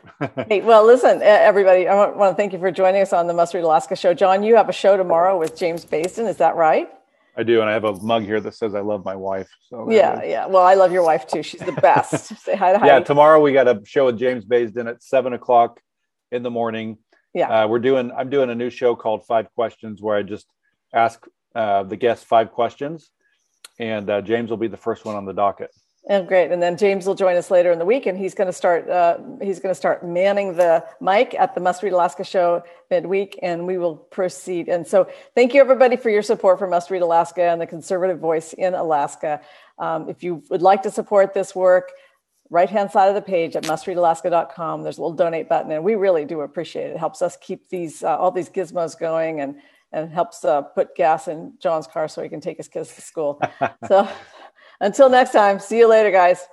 hey, 0.49 0.59
well, 0.59 0.85
listen, 0.85 1.21
everybody, 1.21 1.87
I 1.87 1.95
want 1.95 2.33
to 2.33 2.35
thank 2.35 2.51
you 2.51 2.59
for 2.59 2.69
joining 2.69 3.01
us 3.01 3.13
on 3.13 3.27
the 3.27 3.33
Must 3.33 3.53
Read 3.53 3.63
Alaska 3.63 3.95
show. 3.95 4.13
John, 4.13 4.43
you 4.43 4.57
have 4.57 4.67
a 4.67 4.73
show 4.73 4.97
tomorrow 4.97 5.39
with 5.39 5.57
James 5.57 5.85
Baisden. 5.85 6.27
Is 6.27 6.35
that 6.35 6.57
right? 6.57 6.89
I 7.37 7.43
do, 7.43 7.61
and 7.61 7.69
I 7.69 7.73
have 7.73 7.85
a 7.85 7.93
mug 8.01 8.23
here 8.23 8.41
that 8.41 8.55
says 8.55 8.75
"I 8.75 8.81
love 8.81 9.05
my 9.05 9.15
wife." 9.15 9.49
So 9.69 9.89
yeah, 9.89 10.21
yeah. 10.23 10.47
Well, 10.47 10.63
I 10.63 10.73
love 10.73 10.91
your 10.91 11.05
wife 11.05 11.27
too. 11.27 11.41
She's 11.41 11.61
the 11.61 11.71
best. 11.71 12.27
Say 12.43 12.57
hi 12.57 12.73
to 12.73 12.79
Heidi. 12.79 12.89
Yeah, 12.89 12.99
tomorrow 12.99 13.39
we 13.39 13.53
got 13.53 13.69
a 13.69 13.81
show 13.85 14.07
with 14.07 14.19
James 14.19 14.43
Baisden 14.43 14.89
at 14.89 15.01
seven 15.01 15.31
o'clock 15.31 15.79
in 16.33 16.43
the 16.43 16.51
morning. 16.51 16.97
Yeah, 17.33 17.63
uh, 17.63 17.67
we're 17.67 17.79
doing. 17.79 18.11
I'm 18.11 18.29
doing 18.29 18.49
a 18.49 18.55
new 18.55 18.69
show 18.69 18.97
called 18.97 19.25
Five 19.25 19.47
Questions, 19.55 20.01
where 20.01 20.17
I 20.17 20.23
just 20.23 20.47
ask 20.93 21.25
uh, 21.55 21.83
the 21.83 21.95
guests 21.95 22.25
five 22.25 22.51
questions, 22.51 23.09
and 23.79 24.09
uh, 24.09 24.21
James 24.21 24.49
will 24.49 24.57
be 24.57 24.67
the 24.67 24.75
first 24.75 25.05
one 25.05 25.15
on 25.15 25.23
the 25.23 25.33
docket. 25.33 25.71
Oh, 26.07 26.23
great! 26.23 26.51
And 26.51 26.61
then 26.61 26.77
James 26.77 27.05
will 27.05 27.15
join 27.15 27.35
us 27.35 27.51
later 27.51 27.71
in 27.71 27.77
the 27.77 27.85
week, 27.85 28.05
and 28.05 28.17
he's 28.17 28.33
going 28.33 28.47
to 28.47 28.53
start. 28.53 28.89
Uh, 28.89 29.17
he's 29.41 29.59
going 29.59 29.71
to 29.71 29.75
start 29.75 30.05
manning 30.05 30.55
the 30.55 30.85
mic 31.01 31.35
at 31.37 31.53
the 31.55 31.61
Must 31.61 31.83
Read 31.83 31.91
Alaska 31.91 32.23
show 32.23 32.63
midweek, 32.89 33.37
and 33.43 33.67
we 33.67 33.77
will 33.77 33.97
proceed. 33.97 34.69
And 34.69 34.87
so, 34.87 35.09
thank 35.35 35.53
you 35.53 35.59
everybody 35.59 35.97
for 35.97 36.09
your 36.09 36.21
support 36.21 36.57
for 36.57 36.67
Must 36.67 36.89
Read 36.89 37.01
Alaska 37.01 37.43
and 37.43 37.59
the 37.59 37.67
conservative 37.67 38.17
voice 38.17 38.53
in 38.53 38.75
Alaska. 38.75 39.41
Um, 39.77 40.09
if 40.09 40.23
you 40.23 40.41
would 40.49 40.61
like 40.61 40.83
to 40.83 40.91
support 40.91 41.33
this 41.33 41.53
work, 41.53 41.91
right 42.49 42.69
hand 42.69 42.91
side 42.91 43.09
of 43.09 43.15
the 43.15 43.21
page 43.21 43.57
at 43.57 43.63
mustreadalaska.com, 43.63 44.83
there's 44.83 44.97
a 44.97 45.01
little 45.01 45.15
donate 45.15 45.49
button, 45.49 45.71
and 45.71 45.83
we 45.83 45.95
really 45.95 46.23
do 46.23 46.41
appreciate 46.41 46.87
it. 46.87 46.91
It 46.91 46.97
helps 46.97 47.21
us 47.21 47.37
keep 47.41 47.67
these 47.67 48.03
uh, 48.03 48.17
all 48.17 48.31
these 48.31 48.49
gizmos 48.49 48.97
going, 48.97 49.41
and 49.41 49.57
and 49.91 50.11
helps 50.11 50.45
uh, 50.45 50.61
put 50.61 50.95
gas 50.95 51.27
in 51.27 51.55
John's 51.59 51.87
car 51.87 52.07
so 52.07 52.23
he 52.23 52.29
can 52.29 52.39
take 52.39 52.55
his 52.55 52.69
kids 52.69 52.95
to 52.95 53.01
school. 53.01 53.41
so. 53.87 54.07
Until 54.79 55.09
next 55.09 55.31
time, 55.31 55.59
see 55.59 55.77
you 55.77 55.87
later, 55.87 56.11
guys. 56.11 56.47